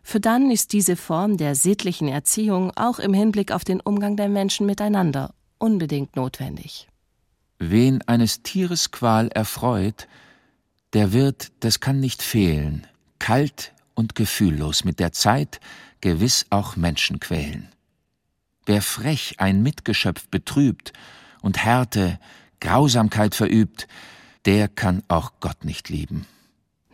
Für 0.02 0.20
dann 0.20 0.52
ist 0.52 0.74
diese 0.74 0.98
Form 0.98 1.38
der 1.38 1.56
sittlichen 1.56 2.10
Erziehung 2.10 2.74
auch 2.76 3.00
im 3.00 3.14
Hinblick 3.14 3.54
auf 3.54 3.64
den 3.64 3.80
Umgang 3.80 4.18
der 4.18 4.28
Menschen 4.28 4.66
miteinander 4.66 5.34
unbedingt 5.64 6.18
notwendig. 6.18 6.90
Wen 7.58 8.02
eines 8.02 8.44
Tieres 8.44 8.92
Qual 8.92 9.30
erfreut, 9.30 10.10
der 10.92 11.14
wird, 11.14 11.54
das 11.62 11.80
kann 11.80 12.02
nicht 12.02 12.22
fehlen, 12.22 12.86
kalt 13.18 13.72
und 13.94 14.14
gefühllos 14.14 14.84
mit 14.84 15.00
der 15.00 15.14
Zeit 15.14 15.62
gewiss 16.02 16.48
auch 16.50 16.76
Menschen 16.76 17.22
quälen. 17.22 17.70
Wer 18.66 18.82
frech 18.82 19.36
ein 19.38 19.64
Mitgeschöpf 19.64 20.28
betrübt 20.28 20.92
und 21.42 21.64
Härte, 21.64 22.20
Grausamkeit 22.60 23.34
verübt, 23.34 23.88
der 24.44 24.68
kann 24.68 25.02
auch 25.08 25.32
Gott 25.40 25.64
nicht 25.64 25.88
lieben. 25.88 26.26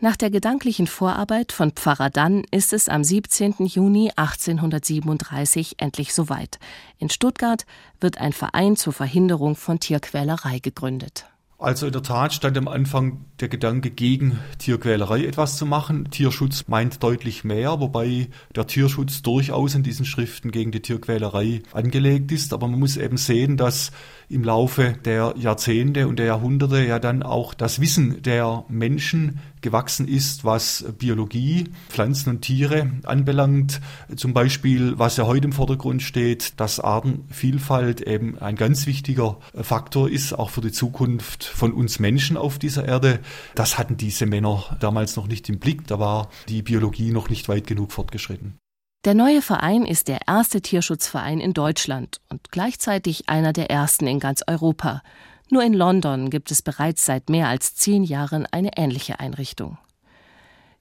Nach 0.02 0.16
der 0.16 0.30
gedanklichen 0.30 0.86
Vorarbeit 0.86 1.52
von 1.52 1.72
Pfarrer 1.72 2.08
Dann 2.08 2.44
ist 2.50 2.72
es 2.72 2.88
am 2.88 3.04
17. 3.04 3.66
Juni 3.66 4.10
1837 4.16 5.74
endlich 5.76 6.14
soweit. 6.14 6.58
In 6.96 7.10
Stuttgart 7.10 7.66
wird 8.00 8.16
ein 8.16 8.32
Verein 8.32 8.76
zur 8.76 8.94
Verhinderung 8.94 9.56
von 9.56 9.78
Tierquälerei 9.78 10.58
gegründet. 10.58 11.26
Also 11.58 11.84
in 11.84 11.92
der 11.92 12.02
Tat 12.02 12.32
stand 12.32 12.56
am 12.56 12.66
Anfang 12.66 13.26
der 13.40 13.48
Gedanke, 13.48 13.90
gegen 13.90 14.38
Tierquälerei 14.58 15.24
etwas 15.24 15.56
zu 15.56 15.66
machen. 15.66 16.10
Tierschutz 16.10 16.64
meint 16.68 17.02
deutlich 17.02 17.44
mehr, 17.44 17.80
wobei 17.80 18.28
der 18.54 18.66
Tierschutz 18.66 19.22
durchaus 19.22 19.74
in 19.74 19.82
diesen 19.82 20.04
Schriften 20.04 20.50
gegen 20.50 20.72
die 20.72 20.80
Tierquälerei 20.80 21.62
angelegt 21.72 22.32
ist. 22.32 22.52
Aber 22.52 22.68
man 22.68 22.80
muss 22.80 22.96
eben 22.96 23.16
sehen, 23.16 23.56
dass 23.56 23.92
im 24.28 24.44
Laufe 24.44 24.94
der 25.04 25.34
Jahrzehnte 25.36 26.06
und 26.06 26.18
der 26.18 26.26
Jahrhunderte 26.26 26.86
ja 26.86 26.98
dann 27.00 27.22
auch 27.22 27.52
das 27.52 27.80
Wissen 27.80 28.22
der 28.22 28.64
Menschen 28.68 29.40
gewachsen 29.60 30.08
ist, 30.08 30.44
was 30.44 30.84
Biologie, 30.98 31.64
Pflanzen 31.88 32.30
und 32.30 32.42
Tiere 32.42 32.90
anbelangt. 33.04 33.80
Zum 34.16 34.32
Beispiel, 34.32 34.98
was 34.98 35.16
ja 35.16 35.26
heute 35.26 35.46
im 35.46 35.52
Vordergrund 35.52 36.02
steht, 36.02 36.60
dass 36.60 36.80
Artenvielfalt 36.80 38.00
eben 38.02 38.38
ein 38.38 38.56
ganz 38.56 38.86
wichtiger 38.86 39.38
Faktor 39.54 40.08
ist, 40.08 40.32
auch 40.32 40.50
für 40.50 40.60
die 40.60 40.72
Zukunft 40.72 41.44
von 41.44 41.72
uns 41.72 41.98
Menschen 41.98 42.36
auf 42.36 42.58
dieser 42.58 42.86
Erde. 42.86 43.18
Das 43.54 43.78
hatten 43.78 43.96
diese 43.96 44.26
Männer 44.26 44.76
damals 44.80 45.16
noch 45.16 45.26
nicht 45.26 45.48
im 45.48 45.58
Blick. 45.58 45.86
Da 45.86 45.98
war 45.98 46.28
die 46.48 46.62
Biologie 46.62 47.10
noch 47.12 47.28
nicht 47.28 47.48
weit 47.48 47.66
genug 47.66 47.92
fortgeschritten. 47.92 48.58
Der 49.06 49.14
neue 49.14 49.40
Verein 49.40 49.86
ist 49.86 50.08
der 50.08 50.28
erste 50.28 50.60
Tierschutzverein 50.60 51.40
in 51.40 51.54
Deutschland 51.54 52.20
und 52.28 52.50
gleichzeitig 52.50 53.30
einer 53.30 53.54
der 53.54 53.70
ersten 53.70 54.06
in 54.06 54.20
ganz 54.20 54.42
Europa. 54.46 55.02
Nur 55.50 55.62
in 55.62 55.72
London 55.72 56.28
gibt 56.28 56.50
es 56.50 56.60
bereits 56.60 57.06
seit 57.06 57.30
mehr 57.30 57.48
als 57.48 57.74
zehn 57.74 58.04
Jahren 58.04 58.46
eine 58.46 58.76
ähnliche 58.76 59.18
Einrichtung. 59.18 59.78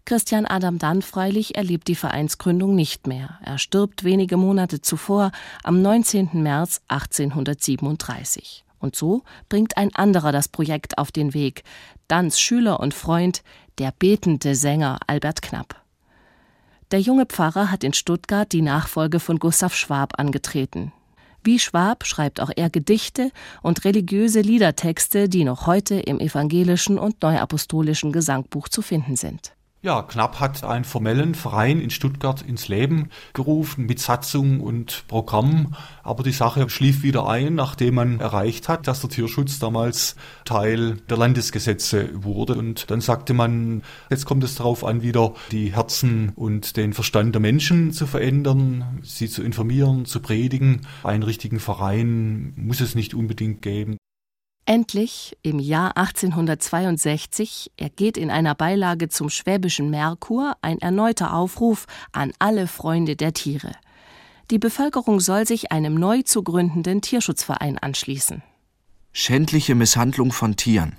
Christian 0.04 0.46
Adam 0.46 0.80
Dann 0.80 1.02
freilich 1.02 1.56
erlebt 1.56 1.88
die 1.88 1.96
Vereinsgründung 1.96 2.76
nicht 2.76 3.08
mehr. 3.08 3.40
Er 3.44 3.58
stirbt 3.58 4.04
wenige 4.04 4.38
Monate 4.38 4.82
zuvor, 4.82 5.32
am 5.64 5.82
19. 5.82 6.30
März 6.34 6.82
1837. 6.88 8.66
Und 8.80 8.96
so 8.96 9.24
bringt 9.50 9.78
ein 9.78 9.94
anderer 9.94 10.32
das 10.32 10.48
Projekt 10.48 10.98
auf 10.98 11.12
den 11.12 11.34
Weg, 11.34 11.64
Danns 12.08 12.40
Schüler 12.40 12.80
und 12.80 12.94
Freund, 12.94 13.44
der 13.78 13.94
betende 13.98 14.56
Sänger 14.56 15.00
Albert 15.08 15.42
Knapp. 15.42 15.82
Der 16.92 17.00
junge 17.00 17.26
Pfarrer 17.26 17.70
hat 17.70 17.84
in 17.84 17.94
Stuttgart 17.94 18.52
die 18.52 18.64
Nachfolge 18.64 19.20
von 19.20 19.38
Gustav 19.38 19.76
Schwab 19.76 20.18
angetreten. 20.18 20.92
Wie 21.44 21.60
Schwab 21.60 22.06
schreibt 22.06 22.42
auch 22.42 22.50
er 22.56 22.70
Gedichte 22.70 23.32
und 23.62 23.86
religiöse 23.86 24.42
Liedertexte, 24.42 25.30
die 25.30 25.44
noch 25.44 25.68
heute 25.68 25.96
im 25.96 26.20
evangelischen 26.20 26.98
und 26.98 27.22
neuapostolischen 27.22 28.12
Gesangbuch 28.12 28.70
zu 28.70 28.82
finden 28.82 29.16
sind. 29.16 29.54
Ja, 29.82 30.02
Knapp 30.02 30.42
hat 30.42 30.66
einen 30.66 30.84
formellen 30.84 31.36
Verein 31.36 31.80
in 31.80 31.90
Stuttgart 31.90 32.42
ins 32.42 32.68
Leben 32.68 33.08
gerufen 33.32 33.86
mit 33.86 34.02
Satzung 34.02 34.60
und 34.60 35.06
Programm, 35.08 35.74
aber 36.04 36.22
die 36.22 36.34
Sache 36.34 36.70
schlief 36.70 37.02
wieder 37.02 37.30
ein, 37.30 37.56
nachdem 37.56 37.96
man 37.96 38.20
erreicht 38.20 38.68
hat, 38.68 38.88
dass 38.88 39.00
der 39.00 39.10
Tierschutz 39.10 39.58
damals 39.58 40.18
Teil 40.44 40.98
der 41.10 41.16
Landesgesetze 41.16 42.10
wurde. 42.14 42.56
Und 42.56 42.92
dann 42.92 43.00
sagte 43.00 43.34
man, 43.34 43.84
jetzt 44.10 44.26
kommt 44.26 44.44
es 44.44 44.56
darauf 44.56 44.84
an, 44.84 45.02
wieder 45.02 45.34
die 45.50 45.74
Herzen 45.74 46.34
und 46.36 46.76
den 46.76 46.92
Verstand 46.92 47.34
der 47.34 47.42
Menschen 47.42 47.94
zu 47.94 48.06
verändern, 48.06 49.00
sie 49.04 49.30
zu 49.30 49.44
informieren, 49.44 50.04
zu 50.04 50.20
predigen. 50.20 50.82
Einen 51.06 51.24
richtigen 51.24 51.62
Verein 51.62 52.52
muss 52.58 52.82
es 52.82 52.96
nicht 52.96 53.14
unbedingt 53.14 53.62
geben. 53.62 53.99
Endlich, 54.70 55.36
im 55.42 55.58
Jahr 55.58 55.98
1862, 55.98 57.72
ergeht 57.76 58.18
in 58.18 58.30
einer 58.30 58.54
Beilage 58.54 59.10
zum 59.10 59.32
Schwäbischen 59.32 59.90
Merkur 59.90 60.58
ein 60.62 60.78
erneuter 60.78 61.34
Aufruf 61.34 61.88
an 62.12 62.34
alle 62.38 62.68
Freunde 62.68 63.16
der 63.16 63.34
Tiere. 63.34 63.72
Die 64.52 64.60
Bevölkerung 64.60 65.22
soll 65.22 65.48
sich 65.48 65.72
einem 65.72 65.96
neu 65.96 66.22
zu 66.22 66.44
gründenden 66.44 67.02
Tierschutzverein 67.02 67.80
anschließen. 67.80 68.44
Schändliche 69.12 69.74
Misshandlung 69.74 70.32
von 70.32 70.56
Tieren 70.56 70.98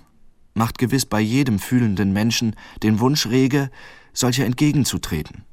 macht 0.55 0.79
gewiss 0.79 1.07
bei 1.07 1.21
jedem 1.21 1.61
fühlenden 1.61 2.13
Menschen 2.13 2.57
den 2.83 2.99
Wunsch 2.99 3.27
rege, 3.29 3.71
solcher 4.13 4.47
entgegenzutreten. 4.47 5.45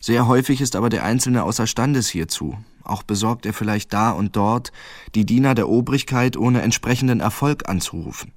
Sehr 0.00 0.26
häufig 0.26 0.62
ist 0.62 0.74
aber 0.74 0.88
der 0.88 1.04
Einzelne 1.04 1.42
außerstandes 1.42 2.08
hierzu, 2.08 2.56
auch 2.86 3.02
besorgt 3.02 3.46
er 3.46 3.52
vielleicht 3.52 3.92
da 3.92 4.10
und 4.10 4.36
dort 4.36 4.72
die 5.14 5.26
Diener 5.26 5.54
der 5.54 5.68
Obrigkeit 5.68 6.36
ohne 6.36 6.62
entsprechenden 6.62 7.20
Erfolg 7.20 7.68
anzurufen. 7.68 8.32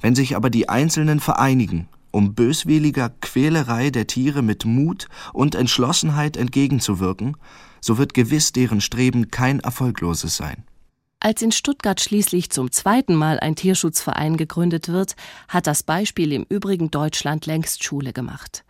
Wenn 0.00 0.14
sich 0.14 0.36
aber 0.36 0.50
die 0.50 0.68
Einzelnen 0.68 1.20
vereinigen, 1.20 1.88
um 2.10 2.34
böswilliger 2.34 3.10
Quälerei 3.20 3.90
der 3.90 4.06
Tiere 4.06 4.42
mit 4.42 4.64
Mut 4.64 5.08
und 5.32 5.54
Entschlossenheit 5.54 6.36
entgegenzuwirken, 6.36 7.36
so 7.80 7.98
wird 7.98 8.14
gewiss 8.14 8.52
deren 8.52 8.80
Streben 8.80 9.30
kein 9.30 9.60
erfolgloses 9.60 10.36
sein. 10.36 10.64
Als 11.20 11.42
in 11.42 11.50
Stuttgart 11.50 12.00
schließlich 12.00 12.50
zum 12.50 12.70
zweiten 12.70 13.14
Mal 13.14 13.40
ein 13.40 13.56
Tierschutzverein 13.56 14.36
gegründet 14.36 14.88
wird, 14.88 15.16
hat 15.48 15.66
das 15.66 15.82
Beispiel 15.82 16.32
im 16.32 16.44
übrigen 16.48 16.90
Deutschland 16.90 17.46
längst 17.46 17.82
Schule 17.82 18.12
gemacht. 18.12 18.65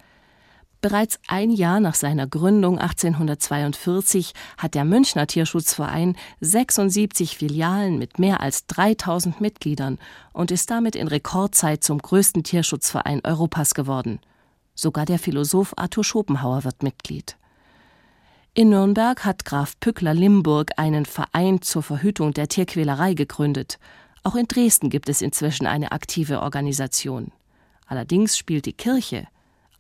Bereits 0.87 1.19
ein 1.27 1.51
Jahr 1.51 1.81
nach 1.81 1.97
seiner 1.97 2.29
Gründung 2.29 2.79
1842 2.79 4.35
hat 4.57 4.77
der 4.77 4.85
Münchner 4.85 5.27
Tierschutzverein 5.27 6.15
76 6.41 7.37
Filialen 7.37 7.99
mit 7.99 8.21
mehr 8.21 8.41
als 8.41 8.69
3000 8.69 9.41
Mitgliedern 9.41 9.99
und 10.33 10.53
ist 10.53 10.71
damit 10.71 10.95
in 10.95 11.09
Rekordzeit 11.09 11.83
zum 11.83 11.99
größten 11.99 12.45
Tierschutzverein 12.45 13.21
Europas 13.25 13.75
geworden. 13.75 14.21
Sogar 14.77 15.07
der 15.07 15.19
Philosoph 15.19 15.75
Arthur 15.77 16.05
Schopenhauer 16.05 16.63
wird 16.63 16.85
Mitglied. 16.85 17.37
In 18.55 18.69
Nürnberg 18.69 19.25
hat 19.25 19.45
Graf 19.45 19.75
Pückler-Limburg 19.81 20.71
einen 20.77 21.05
Verein 21.05 21.63
zur 21.63 21.83
Verhütung 21.83 22.33
der 22.33 22.47
Tierquälerei 22.47 23.15
gegründet. 23.15 23.81
Auch 24.23 24.37
in 24.37 24.47
Dresden 24.47 24.89
gibt 24.91 25.09
es 25.09 25.21
inzwischen 25.21 25.67
eine 25.67 25.91
aktive 25.91 26.43
Organisation. 26.43 27.33
Allerdings 27.89 28.39
spielt 28.39 28.67
die 28.67 28.73
Kirche 28.73 29.27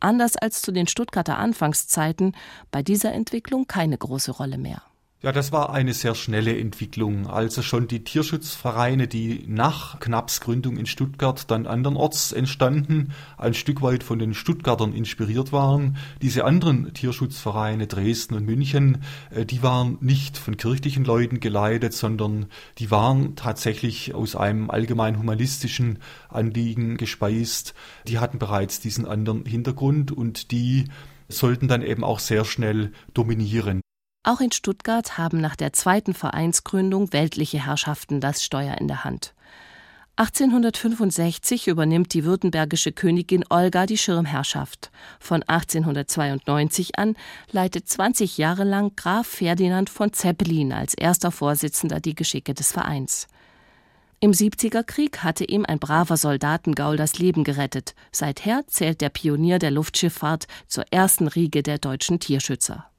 anders 0.07 0.37
als 0.37 0.62
zu 0.62 0.73
den 0.73 0.87
Stuttgarter 0.87 1.37
Anfangszeiten, 1.37 2.35
bei 2.71 2.83
dieser 2.83 3.12
Entwicklung 3.12 3.66
keine 3.66 3.99
große 3.99 4.31
Rolle 4.31 4.57
mehr. 4.57 4.83
Ja, 5.22 5.33
das 5.33 5.50
war 5.50 5.72
eine 5.72 5.94
sehr 5.94 6.14
schnelle 6.14 6.59
Entwicklung. 6.59 7.26
Also 7.26 7.62
schon 7.62 7.88
die 7.88 8.05
Tierschutzvereine, 8.05 9.09
die 9.09 9.44
nach 9.48 9.98
Knapps 9.98 10.42
Gründung 10.42 10.76
in 10.76 10.85
Stuttgart 10.85 11.50
dann 11.50 11.66
andernorts 11.66 12.33
entstanden, 12.33 13.14
ein 13.38 13.55
Stück 13.55 13.81
weit 13.81 14.02
von 14.02 14.18
den 14.18 14.35
Stuttgartern 14.35 14.92
inspiriert 14.92 15.52
waren. 15.52 15.96
Diese 16.20 16.44
anderen 16.44 16.92
Tierschutzvereine, 16.92 17.87
Dresden 17.87 18.35
und 18.35 18.44
München, 18.44 18.98
äh, 19.31 19.46
die 19.46 19.62
waren 19.62 19.96
nicht 20.02 20.37
von 20.37 20.59
kirchlichen 20.59 21.07
Leuten 21.07 21.40
geleitet, 21.40 21.94
sondern 21.94 22.46
die 22.76 22.90
waren 22.90 23.37
tatsächlich 23.37 24.14
aus 24.14 24.37
einem 24.37 24.70
allgemein 24.70 25.18
humanistischen 25.18 25.98
Anliegen 26.29 26.98
gespeist. 26.98 27.72
Die 28.07 28.18
hatten 28.18 28.38
bereits 28.38 28.81
diesen 28.81 29.07
anderen 29.07 29.46
Hintergrund 29.46 30.12
und 30.12 30.50
die 30.50 30.85
sollten 31.31 31.68
dann 31.68 31.81
eben 31.81 32.05
auch 32.05 32.18
sehr 32.18 32.44
schnell 32.44 32.92
dominieren. 33.14 33.81
Auch 34.27 34.41
in 34.41 34.51
Stuttgart 34.51 35.19
haben 35.19 35.41
nach 35.41 35.55
der 35.55 35.73
zweiten 35.73 36.12
Vereinsgründung 36.12 37.12
weltliche 37.12 37.65
Herrschaften 37.65 38.21
das 38.21 38.43
Steuer 38.43 38.77
in 38.79 38.89
der 38.89 39.05
Hand. 39.05 39.35
1865 40.17 41.69
übernimmt 41.69 42.12
die 42.12 42.25
württembergische 42.25 42.91
Königin 42.91 43.45
Olga 43.51 43.87
die 43.87 43.97
Schirmherrschaft. 43.97 44.91
Von 45.21 45.45
1892 45.45 46.99
an 46.99 47.15
leitet 47.53 47.89
20 47.89 48.37
Jahre 48.37 48.65
lang 48.65 48.97
Graf 48.97 49.29
Ferdinand 49.29 49.91
von 49.91 50.12
Zeppelin 50.12 50.73
als 50.73 50.95
erster 50.95 51.31
Vorsitzender 51.31 52.01
die 52.01 52.17
Geschicke 52.17 52.53
des 52.53 52.73
Vereins. 52.73 53.29
Im 54.19 54.33
70er 54.33 54.83
Krieg 54.83 55.23
hatte 55.23 55.45
ihm 55.45 55.65
ein 55.65 55.79
braver 55.79 56.17
Soldatengaul 56.17 56.97
das 56.97 57.21
Leben 57.21 57.45
gerettet. 57.45 57.95
Seither 58.11 58.67
zählt 58.67 59.03
der 59.03 59.11
Pionier 59.11 59.61
der 59.61 59.71
Luftschifffahrt 59.71 60.49
zur 60.67 60.85
ersten 60.91 61.29
Riege 61.29 61.62
der 61.62 61.79
deutschen 61.79 62.19
Tierschützer. 62.19 62.91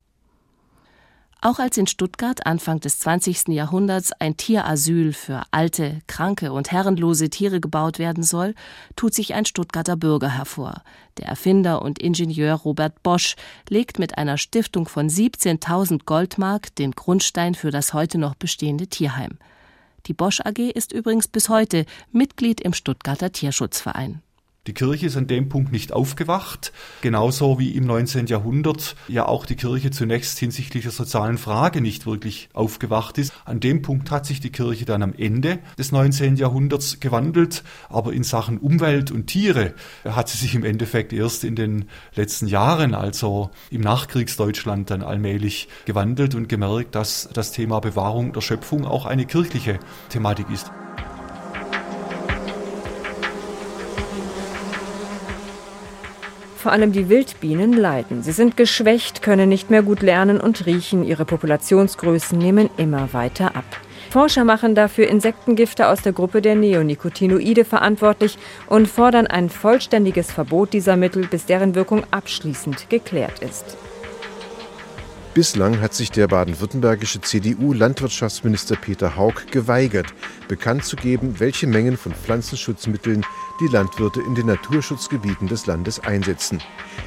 Auch 1.39 1.59
als 1.59 1.77
in 1.77 1.85
Stuttgart 1.85 2.47
Anfang 2.47 2.79
des 2.79 2.97
20. 2.99 3.49
Jahrhunderts 3.49 4.11
ein 4.11 4.37
Tierasyl 4.37 5.13
für 5.13 5.43
alte, 5.51 5.99
kranke 6.07 6.51
und 6.51 6.71
herrenlose 6.71 7.29
Tiere 7.29 7.59
gebaut 7.59 7.99
werden 7.99 8.23
soll, 8.23 8.55
tut 8.95 9.13
sich 9.13 9.35
ein 9.35 9.45
Stuttgarter 9.45 9.97
Bürger 9.97 10.29
hervor. 10.29 10.81
Der 11.19 11.27
Erfinder 11.27 11.83
und 11.83 11.99
Ingenieur 11.99 12.55
Robert 12.55 13.03
Bosch 13.03 13.35
legt 13.69 13.99
mit 13.99 14.17
einer 14.17 14.39
Stiftung 14.39 14.87
von 14.87 15.09
17.000 15.09 16.05
Goldmark 16.05 16.73
den 16.75 16.91
Grundstein 16.93 17.53
für 17.53 17.69
das 17.69 17.93
heute 17.93 18.17
noch 18.17 18.33
bestehende 18.33 18.87
Tierheim. 18.87 19.37
Die 20.07 20.13
Bosch 20.13 20.41
AG 20.41 20.71
ist 20.73 20.91
übrigens 20.91 21.27
bis 21.27 21.49
heute 21.49 21.85
Mitglied 22.11 22.61
im 22.61 22.73
Stuttgarter 22.73 23.31
Tierschutzverein. 23.31 24.23
Die 24.67 24.73
Kirche 24.73 25.05
ist 25.05 25.15
an 25.15 25.27
dem 25.27 25.47
Punkt 25.47 25.71
nicht 25.71 25.93
aufgewacht, 25.93 26.73
genauso 26.99 27.57
wie 27.57 27.71
im 27.71 27.85
19. 27.85 28.25
Jahrhundert 28.25 28.97
ja 29.07 29.25
auch 29.25 29.45
die 29.45 29.55
Kirche 29.55 29.91
zunächst 29.91 30.37
hinsichtlich 30.39 30.83
der 30.83 30.91
sozialen 30.91 31.37
Frage 31.37 31.79
nicht 31.79 32.05
wirklich 32.05 32.49
aufgewacht 32.51 33.17
ist. 33.17 33.31
An 33.45 33.61
dem 33.61 33.81
Punkt 33.81 34.11
hat 34.11 34.25
sich 34.25 34.41
die 34.41 34.49
Kirche 34.49 34.83
dann 34.83 35.03
am 35.03 35.13
Ende 35.13 35.59
des 35.79 35.93
19. 35.93 36.35
Jahrhunderts 36.35 36.99
gewandelt, 36.99 37.63
aber 37.87 38.11
in 38.11 38.25
Sachen 38.25 38.57
Umwelt 38.57 39.09
und 39.09 39.27
Tiere 39.27 39.73
hat 40.03 40.27
sie 40.27 40.37
sich 40.37 40.53
im 40.53 40.65
Endeffekt 40.65 41.13
erst 41.13 41.45
in 41.45 41.55
den 41.55 41.85
letzten 42.13 42.47
Jahren, 42.47 42.93
also 42.93 43.51
im 43.71 43.79
Nachkriegsdeutschland, 43.79 44.89
dann 44.89 45.01
allmählich 45.01 45.69
gewandelt 45.85 46.35
und 46.35 46.49
gemerkt, 46.49 46.93
dass 46.93 47.29
das 47.33 47.53
Thema 47.53 47.79
Bewahrung 47.79 48.33
der 48.33 48.41
Schöpfung 48.41 48.85
auch 48.85 49.05
eine 49.05 49.25
kirchliche 49.25 49.79
Thematik 50.09 50.49
ist. 50.49 50.69
Vor 56.67 56.73
allem 56.73 56.91
die 56.91 57.07
Wildbienen 57.07 57.71
leiden. 57.71 58.23
Sie 58.23 58.33
sind 58.33 58.57
geschwächt, 58.57 59.21
können 59.21 59.47
nicht 59.47 59.69
mehr 59.69 59.83
gut 59.83 60.01
lernen 60.01 60.41
und 60.41 60.65
riechen. 60.65 61.05
Ihre 61.05 61.23
Populationsgrößen 61.23 62.37
nehmen 62.37 62.69
immer 62.75 63.13
weiter 63.13 63.55
ab. 63.55 63.63
Forscher 64.09 64.43
machen 64.43 64.75
dafür 64.75 65.07
Insektengifte 65.07 65.87
aus 65.87 66.01
der 66.01 66.11
Gruppe 66.11 66.41
der 66.41 66.55
Neonicotinoide 66.55 67.63
verantwortlich 67.63 68.37
und 68.67 68.89
fordern 68.89 69.27
ein 69.27 69.49
vollständiges 69.49 70.29
Verbot 70.29 70.73
dieser 70.73 70.97
Mittel, 70.97 71.25
bis 71.27 71.45
deren 71.45 71.73
Wirkung 71.73 72.03
abschließend 72.11 72.89
geklärt 72.89 73.39
ist. 73.39 73.77
Bislang 75.37 75.79
hat 75.81 75.93
sich 75.93 76.09
der 76.09 76.27
baden-württembergische 76.27 77.21
CDU-Landwirtschaftsminister 77.21 78.75
Peter 78.75 79.15
Haug 79.15 79.35
geweigert, 79.51 80.07
bekannt 80.47 80.83
zu 80.83 80.95
geben, 80.95 81.35
welche 81.37 81.67
Mengen 81.67 81.95
von 81.95 82.11
Pflanzenschutzmitteln 82.11 83.23
die 83.59 83.67
Landwirte 83.67 84.21
in 84.21 84.35
den 84.35 84.47
Naturschutzgebieten 84.47 85.47
des 85.47 85.65
Landes 85.65 85.99
einsetzen. 85.99 86.61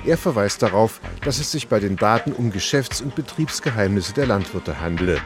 Er 0.04 0.16
verweist 0.16 0.62
darauf, 0.62 1.00
dass 1.24 1.38
es 1.38 1.52
sich 1.52 1.68
bei 1.68 1.80
den 1.80 1.96
Daten 1.96 2.32
um 2.32 2.50
Geschäfts- 2.50 3.00
und 3.00 3.14
Betriebsgeheimnisse 3.14 4.14
der 4.14 4.26
Landwirte 4.26 4.80
handele. 4.80 5.18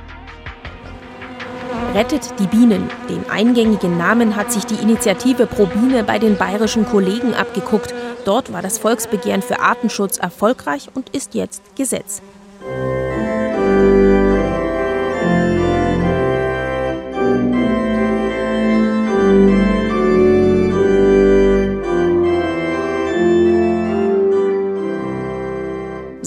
Rettet 1.95 2.35
die 2.41 2.47
Bienen. 2.47 2.91
Den 3.09 3.29
eingängigen 3.31 3.97
Namen 3.97 4.35
hat 4.35 4.51
sich 4.51 4.65
die 4.65 4.83
Initiative 4.83 5.47
Pro 5.47 5.67
Biene 5.67 6.03
bei 6.03 6.19
den 6.19 6.37
bayerischen 6.37 6.87
Kollegen 6.87 7.35
abgeguckt. 7.35 7.95
Dort 8.25 8.53
war 8.53 8.63
das 8.63 8.79
Volksbegehren 8.79 9.43
für 9.43 9.61
Artenschutz 9.61 10.19
erfolgreich 10.19 10.89
und 10.95 11.11
ist 11.11 11.35
jetzt 11.35 11.63
Gesetz. 11.77 12.21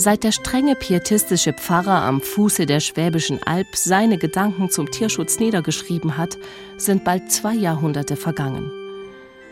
Seit 0.08 0.24
der 0.24 0.32
strenge 0.32 0.76
pietistische 0.76 1.52
Pfarrer 1.52 2.02
am 2.02 2.22
Fuße 2.22 2.66
der 2.66 2.80
Schwäbischen 2.80 3.44
Alb 3.44 3.68
seine 3.76 4.18
Gedanken 4.18 4.70
zum 4.70 4.90
Tierschutz 4.90 5.38
niedergeschrieben 5.38 6.16
hat, 6.16 6.38
sind 6.78 7.04
bald 7.04 7.30
zwei 7.30 7.54
Jahrhunderte 7.54 8.16
vergangen. 8.16 8.72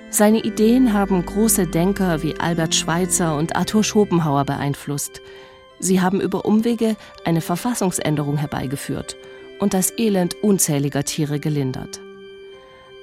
Seine 0.10 0.40
Ideen 0.40 0.94
haben 0.94 1.26
große 1.26 1.68
Denker 1.68 2.24
wie 2.24 2.40
Albert 2.40 2.74
Schweitzer 2.74 3.36
und 3.36 3.58
Arthur 3.58 3.84
Schopenhauer 3.84 4.46
beeinflusst. 4.46 5.22
Sie 5.80 6.00
haben 6.00 6.22
über 6.22 6.46
Umwege 6.46 6.96
eine 7.26 7.42
Verfassungsänderung 7.42 8.38
herbeigeführt 8.38 9.18
und 9.60 9.74
das 9.74 9.92
Elend 9.98 10.42
unzähliger 10.42 11.04
Tiere 11.04 11.42
gelindert. 11.42 12.00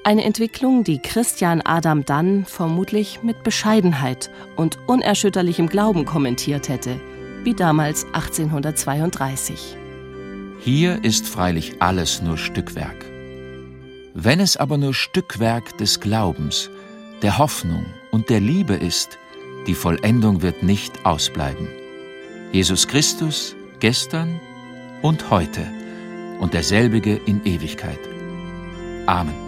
Eine 0.04 0.24
Entwicklung, 0.24 0.84
die 0.84 1.00
Christian 1.02 1.60
Adam 1.60 2.06
dann 2.06 2.46
vermutlich 2.46 3.22
mit 3.22 3.42
Bescheidenheit 3.42 4.30
und 4.56 4.78
unerschütterlichem 4.86 5.68
Glauben 5.68 6.06
kommentiert 6.06 6.70
hätte– 6.70 6.98
wie 7.44 7.54
damals 7.54 8.04
1832. 8.12 9.76
Hier 10.60 11.02
ist 11.04 11.26
freilich 11.28 11.80
alles 11.80 12.22
nur 12.22 12.38
Stückwerk. 12.38 13.04
Wenn 14.14 14.40
es 14.40 14.56
aber 14.56 14.78
nur 14.78 14.94
Stückwerk 14.94 15.76
des 15.78 16.00
Glaubens, 16.00 16.70
der 17.22 17.38
Hoffnung 17.38 17.86
und 18.10 18.30
der 18.30 18.40
Liebe 18.40 18.74
ist, 18.74 19.18
die 19.66 19.74
Vollendung 19.74 20.42
wird 20.42 20.62
nicht 20.62 21.04
ausbleiben. 21.04 21.68
Jesus 22.52 22.86
Christus 22.86 23.56
gestern 23.80 24.40
und 25.00 25.30
heute 25.30 25.66
und 26.40 26.54
derselbige 26.54 27.16
in 27.26 27.44
Ewigkeit. 27.44 27.98
Amen. 29.06 29.41